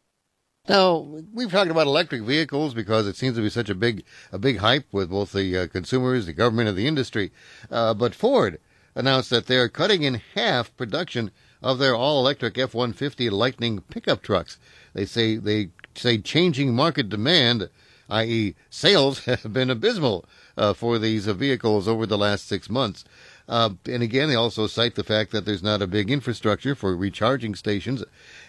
Now 0.68 0.98
we've 1.32 1.50
talked 1.50 1.70
about 1.70 1.86
electric 1.86 2.22
vehicles 2.22 2.74
because 2.74 3.06
it 3.06 3.16
seems 3.16 3.36
to 3.36 3.42
be 3.42 3.50
such 3.50 3.70
a 3.70 3.74
big 3.74 4.04
a 4.30 4.38
big 4.38 4.58
hype 4.58 4.86
with 4.92 5.10
both 5.10 5.32
the 5.32 5.56
uh, 5.56 5.66
consumers, 5.68 6.26
the 6.26 6.32
government, 6.32 6.68
and 6.68 6.76
the 6.76 6.86
industry. 6.86 7.32
Uh, 7.70 7.94
but 7.94 8.14
Ford 8.14 8.60
announced 8.94 9.30
that 9.30 9.46
they 9.46 9.56
are 9.56 9.68
cutting 9.68 10.02
in 10.02 10.20
half 10.34 10.76
production 10.76 11.30
of 11.62 11.78
their 11.78 11.94
all-electric 11.94 12.58
F-150 12.58 13.30
Lightning 13.30 13.80
pickup 13.90 14.22
trucks. 14.22 14.58
They 14.94 15.04
say 15.04 15.36
they 15.36 15.70
say 15.94 16.18
changing 16.18 16.74
market 16.74 17.08
demand, 17.08 17.68
i.e., 18.08 18.54
sales, 18.68 19.24
have 19.24 19.52
been 19.52 19.70
abysmal 19.70 20.24
uh, 20.56 20.72
for 20.72 20.98
these 20.98 21.26
uh, 21.26 21.32
vehicles 21.32 21.88
over 21.88 22.06
the 22.06 22.18
last 22.18 22.46
six 22.46 22.68
months. 22.68 23.04
Uh, 23.48 23.70
and 23.86 24.02
again, 24.02 24.28
they 24.28 24.36
also 24.36 24.68
cite 24.68 24.94
the 24.94 25.02
fact 25.02 25.32
that 25.32 25.44
there's 25.44 25.62
not 25.62 25.82
a 25.82 25.86
big 25.88 26.08
infrastructure 26.08 26.76
for 26.76 26.94
recharging 26.96 27.56
stations. 27.56 28.04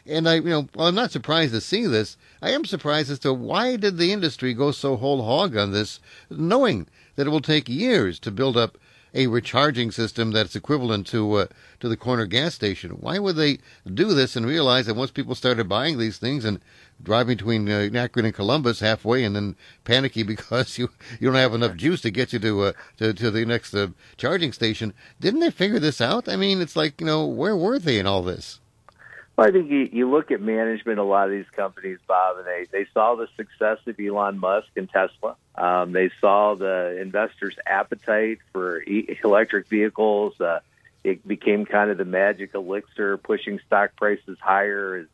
And 0.06 0.30
I, 0.30 0.36
you 0.36 0.42
know, 0.44 0.70
well, 0.76 0.88
I'm 0.88 0.96
not 0.96 1.12
surprised 1.12 1.54
to 1.54 1.62
see 1.62 1.88
this. 1.88 2.18
I 2.40 2.52
am 2.52 2.66
surprised 2.66 3.10
as 3.10 3.18
to 3.20 3.34
why 3.34 3.78
did 3.78 3.98
the 3.98 4.14
industry 4.14 4.54
go 4.54 4.72
so 4.72 4.98
whole 4.98 5.24
hog 5.24 5.58
on 5.58 5.72
this, 5.72 6.00
knowing 6.30 6.88
that 7.16 7.26
it 7.26 7.32
will 7.32 7.42
take 7.42 7.68
years 7.68 8.20
to 8.20 8.30
build 8.30 8.56
up 8.56 8.78
a 9.14 9.28
recharging 9.28 9.92
system 9.92 10.32
that's 10.32 10.56
equivalent 10.56 11.06
to 11.08 11.34
uh, 11.34 11.46
to 11.80 11.90
the 11.90 11.98
corner 11.98 12.26
gas 12.26 12.56
station. 12.56 12.92
Why 12.92 13.20
would 13.20 13.36
they 13.36 13.60
do 13.94 14.14
this 14.14 14.36
and 14.36 14.46
realize 14.46 14.86
that 14.86 14.96
once 14.96 15.12
people 15.12 15.36
started 15.36 15.68
buying 15.68 15.98
these 15.98 16.18
things 16.18 16.46
and 16.46 16.60
driving 17.04 17.36
between 17.36 17.70
uh, 17.70 17.90
Akron 17.94 18.26
and 18.26 18.34
Columbus 18.34 18.80
halfway, 18.80 19.24
and 19.24 19.36
then 19.36 19.56
panicky 19.84 20.24
because 20.34 20.78
you 20.78 20.90
you 21.20 21.28
don't 21.28 21.36
have 21.36 21.54
enough 21.54 21.76
juice 21.76 22.02
to 22.02 22.12
get 22.12 22.32
you 22.32 22.40
to 22.40 22.62
uh, 22.64 22.74
to 22.98 23.14
to 23.14 23.30
the 23.30 23.46
next 23.46 23.74
uh, 23.74 23.88
charging 24.16 24.54
station? 24.54 24.94
Didn't 25.20 25.42
they 25.42 25.52
figure 25.52 25.80
this 25.80 26.00
out? 26.00 26.30
I 26.30 26.38
mean, 26.38 26.62
it's 26.62 26.78
like 26.78 27.02
you 27.02 27.08
know, 27.08 27.26
where 27.26 27.56
were 27.56 27.80
they 27.80 28.00
in 28.00 28.08
all 28.08 28.24
this? 28.24 28.61
Well, 29.38 29.48
I 29.48 29.52
think 29.52 29.72
you, 29.72 29.90
you 29.92 30.10
look 30.10 30.32
at 30.32 30.42
management, 30.42 31.00
a 31.00 31.04
lot 31.04 31.26
of 31.26 31.32
these 31.32 31.50
companies, 31.52 32.00
Bob, 32.08 32.38
and 32.38 32.46
they, 32.46 32.66
they 32.72 32.86
saw 32.94 33.16
the 33.16 33.28
success 33.38 33.80
of 33.88 34.00
Elon 34.00 34.38
Musk 34.38 34.68
and 34.76 34.90
Tesla. 34.90 35.36
Um, 35.56 35.94
they 35.94 36.12
saw 36.20 36.56
the 36.56 37.00
investors' 37.02 37.56
appetite 37.66 38.40
for 38.52 38.82
e- 38.82 39.18
electric 39.24 39.68
vehicles. 39.68 40.40
Uh, 40.40 40.60
it 41.04 41.28
became 41.28 41.66
kind 41.66 41.90
of 41.90 41.98
the 41.98 42.06
magic 42.06 42.54
elixir, 42.54 43.18
pushing 43.18 43.60
stock 43.66 43.96
prices 43.96 44.38
higher 44.40 44.96
as 44.98 45.08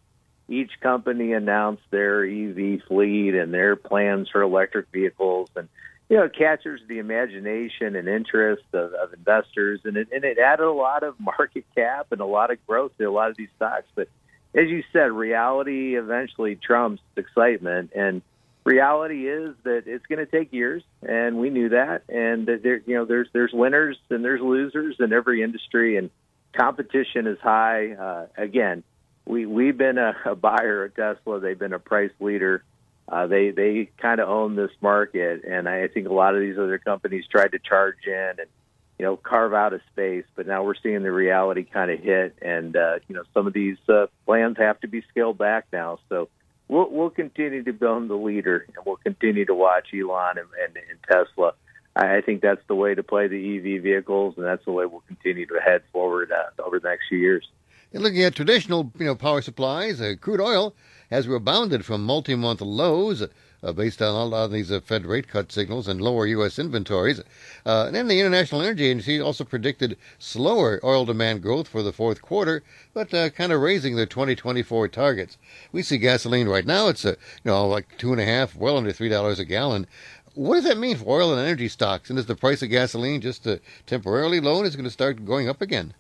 each 0.50 0.72
company 0.80 1.34
announced 1.34 1.84
their 1.90 2.26
EV 2.26 2.82
fleet 2.88 3.36
and 3.36 3.54
their 3.54 3.76
plans 3.76 4.30
for 4.30 4.42
electric 4.42 4.88
vehicles. 4.92 5.50
And, 5.56 5.70
you 6.10 6.18
know, 6.18 6.30
captures 6.30 6.82
the 6.88 7.00
imagination 7.00 7.96
and 7.96 8.08
interest 8.08 8.64
of, 8.74 8.94
of 8.94 9.14
investors, 9.14 9.82
and 9.84 9.98
it, 9.98 10.08
and 10.14 10.24
it 10.24 10.38
added 10.38 10.66
a 10.66 10.72
lot 10.72 11.04
of 11.04 11.20
market 11.20 11.66
cap 11.76 12.08
and 12.12 12.22
a 12.22 12.26
lot 12.26 12.52
of 12.52 12.66
growth 12.66 12.92
to 12.98 13.06
a 13.06 13.12
lot 13.12 13.30
of 13.30 13.38
these 13.38 13.50
stocks. 13.58 13.88
But 13.94 14.08
as 14.56 14.70
you 14.70 14.84
said, 14.94 15.12
reality 15.12 15.98
eventually 15.98 16.56
trumps 16.56 17.02
excitement, 17.18 17.92
and 17.94 18.22
reality 18.64 19.28
is 19.28 19.56
that 19.64 19.84
it's 19.86 20.06
going 20.06 20.20
to 20.20 20.26
take 20.26 20.54
years, 20.54 20.84
and 21.02 21.38
we 21.38 21.50
knew 21.50 21.70
that. 21.70 22.04
And 22.08 22.48
that 22.48 22.64
there, 22.64 22.82
you 22.86 22.96
know, 22.96 23.06
there's 23.06 23.28
there's 23.34 23.52
winners 23.54 23.98
and 24.10 24.24
there's 24.24 24.42
losers 24.42 24.96
in 25.00 25.12
every 25.12 25.44
industry, 25.44 25.98
and 25.98 26.10
competition 26.54 27.28
is 27.28 27.38
high. 27.40 27.92
Uh, 27.92 28.28
again, 28.38 28.84
we 29.26 29.46
we've 29.46 29.78
been 29.78 29.98
a, 29.98 30.16
a 30.26 30.36
buyer 30.36 30.86
at 30.86 30.96
Tesla; 30.96 31.42
they've 31.42 31.60
been 31.60 31.74
a 31.74 31.80
price 31.80 32.12
leader. 32.22 32.64
Uh, 33.10 33.28
they 33.28 33.52
they 33.52 33.90
kind 34.02 34.20
of 34.20 34.28
own 34.28 34.56
this 34.56 34.72
market, 34.82 35.44
and 35.46 35.70
I 35.70 35.88
think 35.88 36.08
a 36.08 36.14
lot 36.14 36.36
of 36.36 36.42
these 36.42 36.58
other 36.58 36.78
companies 36.78 37.26
tried 37.30 37.54
to 37.54 37.60
charge 37.60 38.06
in 38.06 38.34
and 38.38 38.50
you 39.00 39.06
know 39.06 39.16
carve 39.16 39.54
out 39.54 39.74
a 39.74 39.82
space, 39.92 40.26
but 40.36 40.46
now 40.46 40.64
we're 40.64 40.76
seeing 40.76 41.04
the 41.04 41.12
reality 41.12 41.64
kind 41.64 41.90
of 41.90 42.00
hit, 42.00 42.36
and 42.42 42.76
uh, 42.76 43.00
you 43.08 43.16
know 43.16 43.24
some 43.34 43.48
of 43.48 43.54
these 43.54 43.78
uh, 43.88 44.08
plans 44.26 44.58
have 44.58 44.80
to 44.82 44.88
be 44.88 45.04
scaled 45.10 45.38
back 45.38 45.68
now. 45.72 46.00
So 46.10 46.28
we'll 46.68 46.90
we'll 46.90 47.10
continue 47.10 47.64
to 47.64 47.74
build 47.74 48.10
the 48.10 48.16
leader, 48.16 48.66
and 48.68 48.86
we'll 48.86 48.98
continue 48.98 49.46
to 49.46 49.56
watch 49.56 49.88
Elon 49.94 50.38
and, 50.38 50.48
and, 50.66 50.78
and 50.90 51.00
Tesla. 51.10 51.54
I, 51.96 52.18
I 52.18 52.22
think 52.22 52.42
that's 52.42 52.62
the 52.68 52.76
way 52.76 52.94
to 52.94 53.04
play 53.04 53.28
the 53.28 53.58
EV 53.58 53.84
vehicles, 53.84 54.36
and 54.38 54.46
that's 54.46 54.66
the 54.66 54.72
way 54.72 54.86
we'll 54.86 55.04
continue 55.08 55.46
to 55.46 55.60
head 55.64 55.84
forward 55.94 56.32
uh, 56.32 56.62
over 56.62 56.80
the 56.80 56.90
next 56.90 57.06
few 57.08 57.20
years. 57.20 57.48
And 57.94 58.04
looking 58.04 58.24
at 58.24 58.36
traditional, 58.36 58.92
you 59.00 59.06
know, 59.06 59.16
power 59.16 59.42
supplies, 59.42 60.02
uh, 60.02 60.16
crude 60.20 60.42
oil 60.42 60.76
has 61.10 61.26
rebounded 61.26 61.86
from 61.86 62.04
multi-month 62.04 62.60
lows 62.60 63.24
uh, 63.64 63.72
based 63.72 64.02
on 64.02 64.14
all 64.14 64.34
of 64.36 64.52
these 64.52 64.70
uh, 64.70 64.82
Fed 64.82 65.06
rate 65.06 65.30
cut 65.30 65.54
signals 65.54 65.88
and 65.88 66.02
lower 66.02 66.28
U.S. 66.28 66.60
inventories. 66.60 67.22
Uh, 67.66 67.86
and 67.88 67.96
then 67.96 68.08
the 68.08 68.20
International 68.20 68.62
Energy 68.62 68.88
Agency 68.88 69.22
also 69.22 69.46
predicted 69.46 69.98
slower 70.20 70.82
oil 70.84 71.06
demand 71.06 71.42
growth 71.42 71.70
for 71.70 71.82
the 71.82 71.94
fourth 71.94 72.22
quarter, 72.22 72.62
but 72.94 73.14
uh, 73.14 73.30
kind 73.30 73.54
of 73.54 73.62
raising 73.62 73.96
their 73.96 74.06
2024 74.06 74.90
targets. 74.90 75.38
We 75.72 75.82
see 75.82 75.98
gasoline 75.98 76.50
right 76.50 76.66
now; 76.66 76.90
it's 76.90 77.06
uh, 77.06 77.16
you 77.44 77.52
know 77.52 77.68
like 77.68 77.98
two 77.98 78.12
and 78.12 78.20
a 78.22 78.26
half, 78.26 78.56
well 78.56 78.78
under 78.78 78.92
three 78.92 79.10
dollars 79.10 79.40
a 79.40 79.46
gallon. 79.46 79.88
What 80.34 80.56
does 80.56 80.66
that 80.66 80.78
mean 80.78 80.98
for 80.98 81.22
oil 81.22 81.32
and 81.32 81.42
energy 81.42 81.70
stocks? 81.70 82.10
And 82.10 82.20
is 82.20 82.26
the 82.26 82.36
price 82.36 82.62
of 82.62 82.70
gasoline 82.70 83.22
just 83.22 83.48
uh, 83.48 83.58
temporarily 83.86 84.42
low 84.42 84.58
and 84.58 84.68
is 84.68 84.76
going 84.76 84.84
to 84.84 84.92
start 84.92 85.26
going 85.26 85.48
up 85.48 85.62
again? 85.62 85.94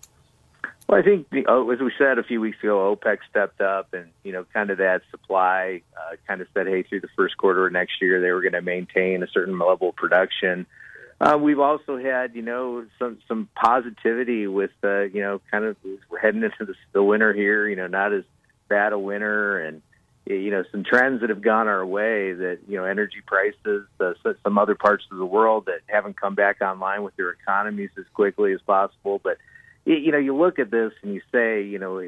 Well, 0.87 0.99
I 0.99 1.03
think, 1.03 1.27
as 1.33 1.79
we 1.79 1.91
said 1.97 2.17
a 2.17 2.23
few 2.23 2.39
weeks 2.39 2.59
ago, 2.63 2.95
OPEC 2.95 3.17
stepped 3.29 3.59
up 3.59 3.93
and, 3.93 4.09
you 4.23 4.31
know, 4.31 4.45
kind 4.53 4.69
of 4.69 4.77
that 4.77 5.01
supply 5.11 5.81
uh, 5.97 6.15
kind 6.27 6.39
of 6.39 6.47
said, 6.53 6.67
hey, 6.67 6.83
through 6.83 7.01
the 7.01 7.09
first 7.15 7.35
quarter 7.35 7.67
of 7.67 7.73
next 7.73 8.01
year, 8.01 8.21
they 8.21 8.31
were 8.31 8.41
going 8.41 8.53
to 8.53 8.61
maintain 8.61 9.21
a 9.21 9.27
certain 9.27 9.59
level 9.59 9.89
of 9.89 9.95
production. 9.97 10.65
Uh, 11.19 11.37
we've 11.41 11.59
also 11.59 11.97
had, 11.97 12.35
you 12.35 12.41
know, 12.41 12.85
some 12.99 13.17
some 13.27 13.49
positivity 13.55 14.47
with, 14.47 14.71
uh, 14.83 15.01
you 15.01 15.19
know, 15.19 15.41
kind 15.51 15.65
of 15.65 15.75
we're 16.09 16.19
heading 16.19 16.43
into 16.43 16.63
the, 16.63 16.75
the 16.93 17.03
winter 17.03 17.33
here. 17.33 17.67
You 17.67 17.75
know, 17.75 17.87
not 17.87 18.13
as 18.13 18.23
bad 18.69 18.93
a 18.93 18.99
winter, 18.99 19.59
and 19.59 19.81
you 20.25 20.51
know, 20.51 20.63
some 20.71 20.83
trends 20.83 21.21
that 21.21 21.31
have 21.31 21.41
gone 21.41 21.67
our 21.67 21.83
way. 21.83 22.33
That 22.33 22.59
you 22.67 22.77
know, 22.77 22.85
energy 22.85 23.23
prices, 23.25 23.87
uh, 23.99 24.13
some 24.43 24.59
other 24.59 24.75
parts 24.75 25.05
of 25.11 25.17
the 25.17 25.25
world 25.25 25.65
that 25.65 25.79
haven't 25.87 26.21
come 26.21 26.35
back 26.35 26.61
online 26.61 27.01
with 27.01 27.15
their 27.15 27.31
economies 27.31 27.89
as 27.97 28.05
quickly 28.13 28.53
as 28.53 28.61
possible, 28.61 29.19
but 29.23 29.37
you 29.87 30.11
know, 30.11 30.17
you 30.17 30.35
look 30.35 30.59
at 30.59 30.69
this 30.69 30.91
and 31.01 31.13
you 31.13 31.21
say, 31.31 31.63
you 31.63 31.79
know, 31.79 32.01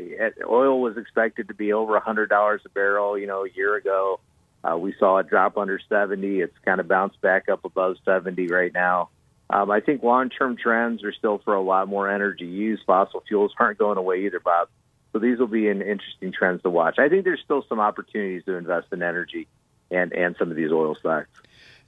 oil 0.45 0.81
was 0.81 0.97
expected 0.97 1.47
to 1.47 1.53
be 1.53 1.71
over 1.71 1.95
a 1.95 2.01
hundred 2.01 2.29
dollars 2.29 2.61
a 2.65 2.69
barrel. 2.69 3.17
You 3.17 3.27
know, 3.27 3.45
a 3.45 3.49
year 3.49 3.75
ago, 3.75 4.19
uh, 4.63 4.77
we 4.77 4.93
saw 4.99 5.17
it 5.19 5.29
drop 5.29 5.57
under 5.57 5.79
seventy. 5.87 6.41
It's 6.41 6.57
kind 6.65 6.81
of 6.81 6.87
bounced 6.87 7.21
back 7.21 7.47
up 7.47 7.63
above 7.63 7.95
seventy 8.03 8.47
right 8.47 8.73
now. 8.73 9.09
Um, 9.49 9.71
I 9.71 9.79
think 9.79 10.03
long-term 10.03 10.57
trends 10.57 11.03
are 11.03 11.13
still 11.13 11.39
for 11.39 11.55
a 11.55 11.61
lot 11.61 11.87
more 11.87 12.07
energy 12.07 12.45
use. 12.45 12.79
Fossil 12.85 13.23
fuels 13.27 13.51
aren't 13.57 13.79
going 13.79 13.97
away 13.97 14.25
either, 14.25 14.39
Bob. 14.39 14.67
So 15.11 15.17
these 15.17 15.39
will 15.39 15.47
be 15.47 15.69
an 15.69 15.81
interesting 15.81 16.31
trends 16.31 16.61
to 16.63 16.69
watch. 16.69 16.99
I 16.99 17.09
think 17.09 17.23
there's 17.23 17.41
still 17.43 17.65
some 17.67 17.79
opportunities 17.79 18.43
to 18.45 18.55
invest 18.55 18.87
in 18.91 19.01
energy 19.01 19.47
and 19.89 20.11
and 20.11 20.35
some 20.37 20.51
of 20.51 20.57
these 20.57 20.71
oil 20.71 20.95
stocks. 20.95 21.29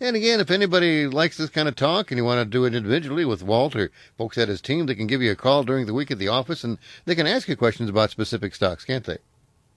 And 0.02 0.16
again, 0.16 0.40
if 0.40 0.50
anybody 0.50 1.06
likes 1.06 1.38
this 1.38 1.52
kind 1.52 1.68
of 1.68 1.76
talk 1.76 2.10
and 2.10 2.18
you 2.18 2.26
want 2.26 2.40
to 2.40 2.46
do 2.46 2.66
it 2.66 2.74
individually 2.74 3.24
with 3.24 3.44
Walt 3.44 3.76
or 3.76 3.92
folks 4.18 4.36
at 4.40 4.48
his 4.48 4.60
team, 4.60 4.88
they 4.88 4.96
can 4.96 5.06
give 5.06 5.22
you 5.22 5.32
a 5.32 5.36
call 5.36 5.64
during 5.64 5.86
the 5.86 5.94
week 5.94 6.10
at 6.10 6.18
the 6.18 6.28
office 6.28 6.64
and 6.64 6.80
they 7.06 7.14
can 7.14 7.28
ask 7.28 7.48
you 7.48 7.56
questions 7.56 7.88
about 7.88 8.10
specific 8.10 8.56
stocks, 8.56 8.84
can't 8.84 9.06
they? 9.06 9.20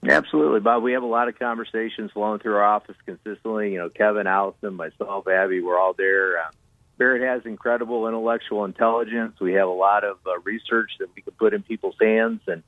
Absolutely, 0.09 0.61
Bob. 0.61 0.81
We 0.81 0.93
have 0.93 1.03
a 1.03 1.07
lot 1.07 1.27
of 1.27 1.37
conversations 1.37 2.11
flowing 2.11 2.39
through 2.39 2.55
our 2.55 2.63
office 2.63 2.95
consistently. 3.05 3.73
You 3.73 3.77
know, 3.77 3.89
Kevin, 3.89 4.25
Allison, 4.25 4.73
myself, 4.73 5.27
Abby, 5.27 5.61
we're 5.61 5.79
all 5.79 5.93
there. 5.93 6.39
Uh, 6.39 6.49
Barrett 6.97 7.21
has 7.21 7.45
incredible 7.45 8.07
intellectual 8.07 8.65
intelligence. 8.65 9.39
We 9.39 9.53
have 9.53 9.67
a 9.67 9.71
lot 9.71 10.03
of 10.03 10.17
uh, 10.25 10.39
research 10.43 10.89
that 10.99 11.09
we 11.15 11.21
can 11.21 11.33
put 11.33 11.53
in 11.53 11.61
people's 11.61 11.97
hands, 12.01 12.41
and 12.47 12.63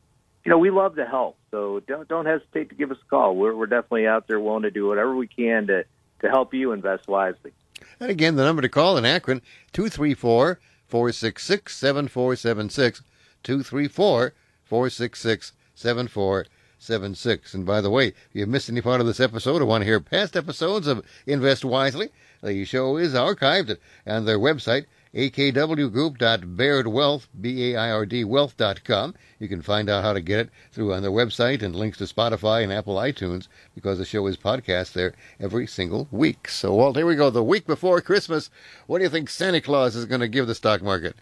you 0.45 0.51
know, 0.51 0.59
we 0.59 0.69
love 0.69 0.95
to 0.97 1.05
help. 1.05 1.37
So 1.49 1.79
don't 1.87 2.07
don't 2.07 2.27
hesitate 2.27 2.69
to 2.69 2.75
give 2.75 2.91
us 2.91 2.97
a 3.03 3.09
call. 3.09 3.35
We're 3.35 3.55
we're 3.55 3.65
definitely 3.65 4.05
out 4.05 4.27
there 4.27 4.39
willing 4.39 4.63
to 4.63 4.71
do 4.71 4.87
whatever 4.87 5.15
we 5.15 5.27
can 5.27 5.67
to 5.67 5.85
to 6.21 6.29
help 6.29 6.53
you 6.53 6.71
invest 6.71 7.07
wisely. 7.07 7.51
And 7.99 8.09
again, 8.09 8.35
the 8.35 8.43
number 8.43 8.61
to 8.61 8.69
call 8.69 8.97
in 8.97 9.05
Akron, 9.05 9.41
234 9.73 10.59
466 10.87 11.75
7476. 11.75 13.03
234 13.43 14.33
466 14.63 15.53
7476. 15.75 17.53
And 17.53 17.65
by 17.65 17.81
the 17.81 17.89
way, 17.89 18.07
if 18.07 18.29
you 18.33 18.45
missed 18.45 18.69
any 18.69 18.81
part 18.81 19.01
of 19.01 19.07
this 19.07 19.19
episode 19.19 19.61
or 19.61 19.65
want 19.65 19.81
to 19.81 19.85
hear 19.85 19.99
past 19.99 20.35
episodes 20.35 20.87
of 20.87 21.05
Invest 21.25 21.63
Wisely, 21.63 22.09
the 22.41 22.65
show 22.65 22.97
is 22.97 23.13
archived 23.13 23.77
on 24.05 24.25
their 24.25 24.39
website, 24.39 24.85
akwgroup.bairdwealth, 25.17 27.27
B-A-I-R-D, 27.41 28.23
wealth.com. 28.23 29.15
You 29.39 29.47
can 29.47 29.63
find 29.63 29.89
out 29.89 30.03
how 30.03 30.13
to 30.13 30.21
get 30.21 30.39
it 30.39 30.51
through 30.71 30.93
on 30.93 31.01
their 31.01 31.11
website 31.11 31.63
and 31.63 31.75
links 31.75 31.97
to 31.97 32.03
Spotify 32.03 32.63
and 32.63 32.71
Apple 32.71 32.97
iTunes 32.97 33.47
because 33.73 33.97
the 33.97 34.05
show 34.05 34.27
is 34.27 34.37
podcast 34.37 34.93
there 34.93 35.15
every 35.39 35.65
single 35.65 36.07
week. 36.11 36.47
So, 36.47 36.75
Walt, 36.75 36.95
here 36.95 37.07
we 37.07 37.15
go. 37.15 37.31
The 37.31 37.43
week 37.43 37.65
before 37.65 37.99
Christmas, 37.99 38.51
what 38.85 38.99
do 38.99 39.05
you 39.05 39.09
think 39.09 39.29
Santa 39.29 39.59
Claus 39.59 39.95
is 39.95 40.05
going 40.05 40.21
to 40.21 40.27
give 40.27 40.45
the 40.45 40.53
stock 40.53 40.83
market? 40.83 41.15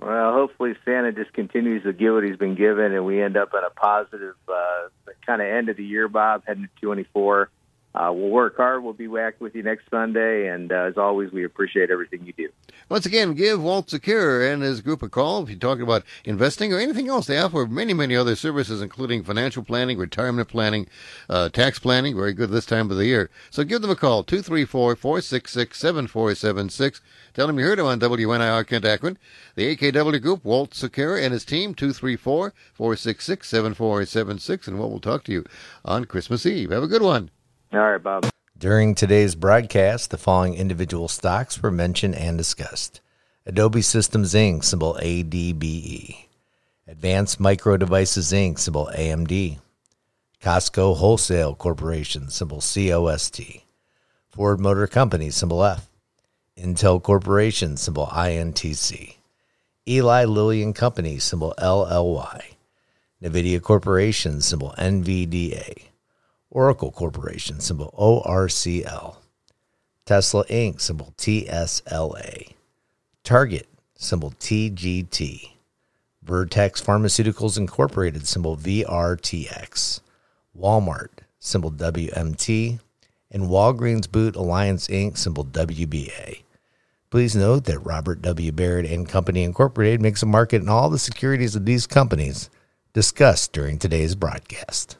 Well, 0.00 0.32
hopefully 0.32 0.74
Santa 0.84 1.12
just 1.12 1.32
continues 1.34 1.84
to 1.84 1.92
give 1.92 2.14
what 2.14 2.24
he's 2.24 2.36
been 2.36 2.54
given, 2.54 2.94
and 2.94 3.04
we 3.04 3.22
end 3.22 3.36
up 3.36 3.50
in 3.52 3.60
a 3.62 3.70
positive 3.70 4.36
uh, 4.48 4.88
kind 5.26 5.42
of 5.42 5.48
end 5.48 5.68
of 5.68 5.76
the 5.76 5.84
year, 5.84 6.08
Bob, 6.08 6.44
heading 6.46 6.64
to 6.64 6.70
24 6.80 7.50
uh, 7.94 8.10
we'll 8.12 8.30
work 8.30 8.56
hard. 8.56 8.82
We'll 8.82 8.92
be 8.92 9.06
back 9.06 9.40
with 9.40 9.54
you 9.54 9.62
next 9.62 9.88
Sunday. 9.88 10.48
And 10.48 10.72
uh, 10.72 10.86
as 10.88 10.98
always, 10.98 11.30
we 11.30 11.44
appreciate 11.44 11.90
everything 11.90 12.26
you 12.26 12.32
do. 12.32 12.48
Once 12.88 13.06
again, 13.06 13.34
give 13.34 13.62
Walt 13.62 13.88
Secure 13.88 14.44
and 14.44 14.62
his 14.62 14.80
group 14.80 15.02
a 15.02 15.08
call 15.08 15.44
if 15.44 15.48
you're 15.48 15.58
talking 15.58 15.84
about 15.84 16.02
investing 16.24 16.72
or 16.72 16.78
anything 16.80 17.08
else. 17.08 17.26
They 17.26 17.38
offer 17.38 17.66
many, 17.66 17.94
many 17.94 18.16
other 18.16 18.34
services, 18.34 18.82
including 18.82 19.22
financial 19.22 19.62
planning, 19.62 19.96
retirement 19.96 20.48
planning, 20.48 20.88
uh, 21.30 21.50
tax 21.50 21.78
planning. 21.78 22.16
Very 22.16 22.32
good 22.32 22.50
this 22.50 22.66
time 22.66 22.90
of 22.90 22.96
the 22.96 23.06
year. 23.06 23.30
So 23.50 23.62
give 23.62 23.80
them 23.80 23.90
a 23.90 23.96
call, 23.96 24.24
234 24.24 24.96
466 24.96 25.78
7476. 25.78 27.00
Tell 27.32 27.46
them 27.46 27.58
you 27.58 27.64
heard 27.64 27.78
him 27.78 27.86
on 27.86 28.00
WNIR 28.00 28.66
Kent 28.66 28.84
Akron. 28.84 29.18
The 29.54 29.76
AKW 29.76 30.20
Group, 30.20 30.44
Walt 30.44 30.74
Secure 30.74 31.16
and 31.16 31.32
his 31.32 31.44
team, 31.44 31.74
234 31.74 32.52
466 32.72 33.48
7476. 33.48 34.66
And 34.66 34.78
Walt 34.80 34.90
will 34.90 35.00
talk 35.00 35.22
to 35.24 35.32
you 35.32 35.44
on 35.84 36.06
Christmas 36.06 36.44
Eve. 36.44 36.70
Have 36.70 36.82
a 36.82 36.88
good 36.88 37.02
one. 37.02 37.30
All 37.76 37.90
right, 37.90 38.02
Bob. 38.02 38.30
During 38.56 38.94
today's 38.94 39.34
broadcast, 39.34 40.12
the 40.12 40.16
following 40.16 40.54
individual 40.54 41.08
stocks 41.08 41.60
were 41.60 41.72
mentioned 41.72 42.14
and 42.14 42.38
discussed 42.38 43.00
Adobe 43.46 43.82
Systems 43.82 44.32
Inc., 44.32 44.62
symbol 44.62 44.96
ADBE, 45.02 46.26
Advanced 46.86 47.40
Micro 47.40 47.76
Devices 47.76 48.30
Inc., 48.30 48.60
symbol 48.60 48.90
AMD, 48.94 49.58
Costco 50.40 50.96
Wholesale 50.96 51.56
Corporation, 51.56 52.30
symbol 52.30 52.60
COST, 52.60 53.40
Ford 54.28 54.60
Motor 54.60 54.86
Company, 54.86 55.30
symbol 55.30 55.64
F, 55.64 55.88
Intel 56.56 57.02
Corporation, 57.02 57.76
symbol 57.76 58.06
INTC, 58.06 59.16
Eli 59.88 60.24
Lilly 60.24 60.62
and 60.62 60.76
Company, 60.76 61.18
symbol 61.18 61.54
LLY. 61.58 62.54
NVIDIA 63.20 63.60
Corporation, 63.60 64.40
symbol 64.40 64.74
NVDA. 64.78 65.93
Oracle 66.54 66.92
Corporation, 66.92 67.58
symbol 67.58 67.92
ORCL. 67.98 69.16
Tesla 70.06 70.44
Inc., 70.44 70.80
symbol 70.80 71.12
TSLA. 71.18 72.54
Target, 73.24 73.66
symbol 73.96 74.30
TGT. 74.38 75.50
Vertex 76.22 76.80
Pharmaceuticals 76.80 77.58
Incorporated, 77.58 78.28
symbol 78.28 78.56
VRTX. 78.56 80.00
Walmart, 80.56 81.10
symbol 81.40 81.72
WMT. 81.72 82.78
And 83.32 83.42
Walgreens 83.48 84.10
Boot 84.10 84.36
Alliance 84.36 84.86
Inc., 84.86 85.18
symbol 85.18 85.44
WBA. 85.44 86.44
Please 87.10 87.34
note 87.34 87.64
that 87.64 87.80
Robert 87.80 88.22
W. 88.22 88.52
Baird 88.52 88.86
and 88.86 89.08
Company 89.08 89.42
Incorporated 89.42 90.00
makes 90.00 90.22
a 90.22 90.26
market 90.26 90.62
in 90.62 90.68
all 90.68 90.88
the 90.88 91.00
securities 91.00 91.56
of 91.56 91.64
these 91.64 91.88
companies 91.88 92.48
discussed 92.92 93.52
during 93.52 93.76
today's 93.76 94.14
broadcast. 94.14 94.98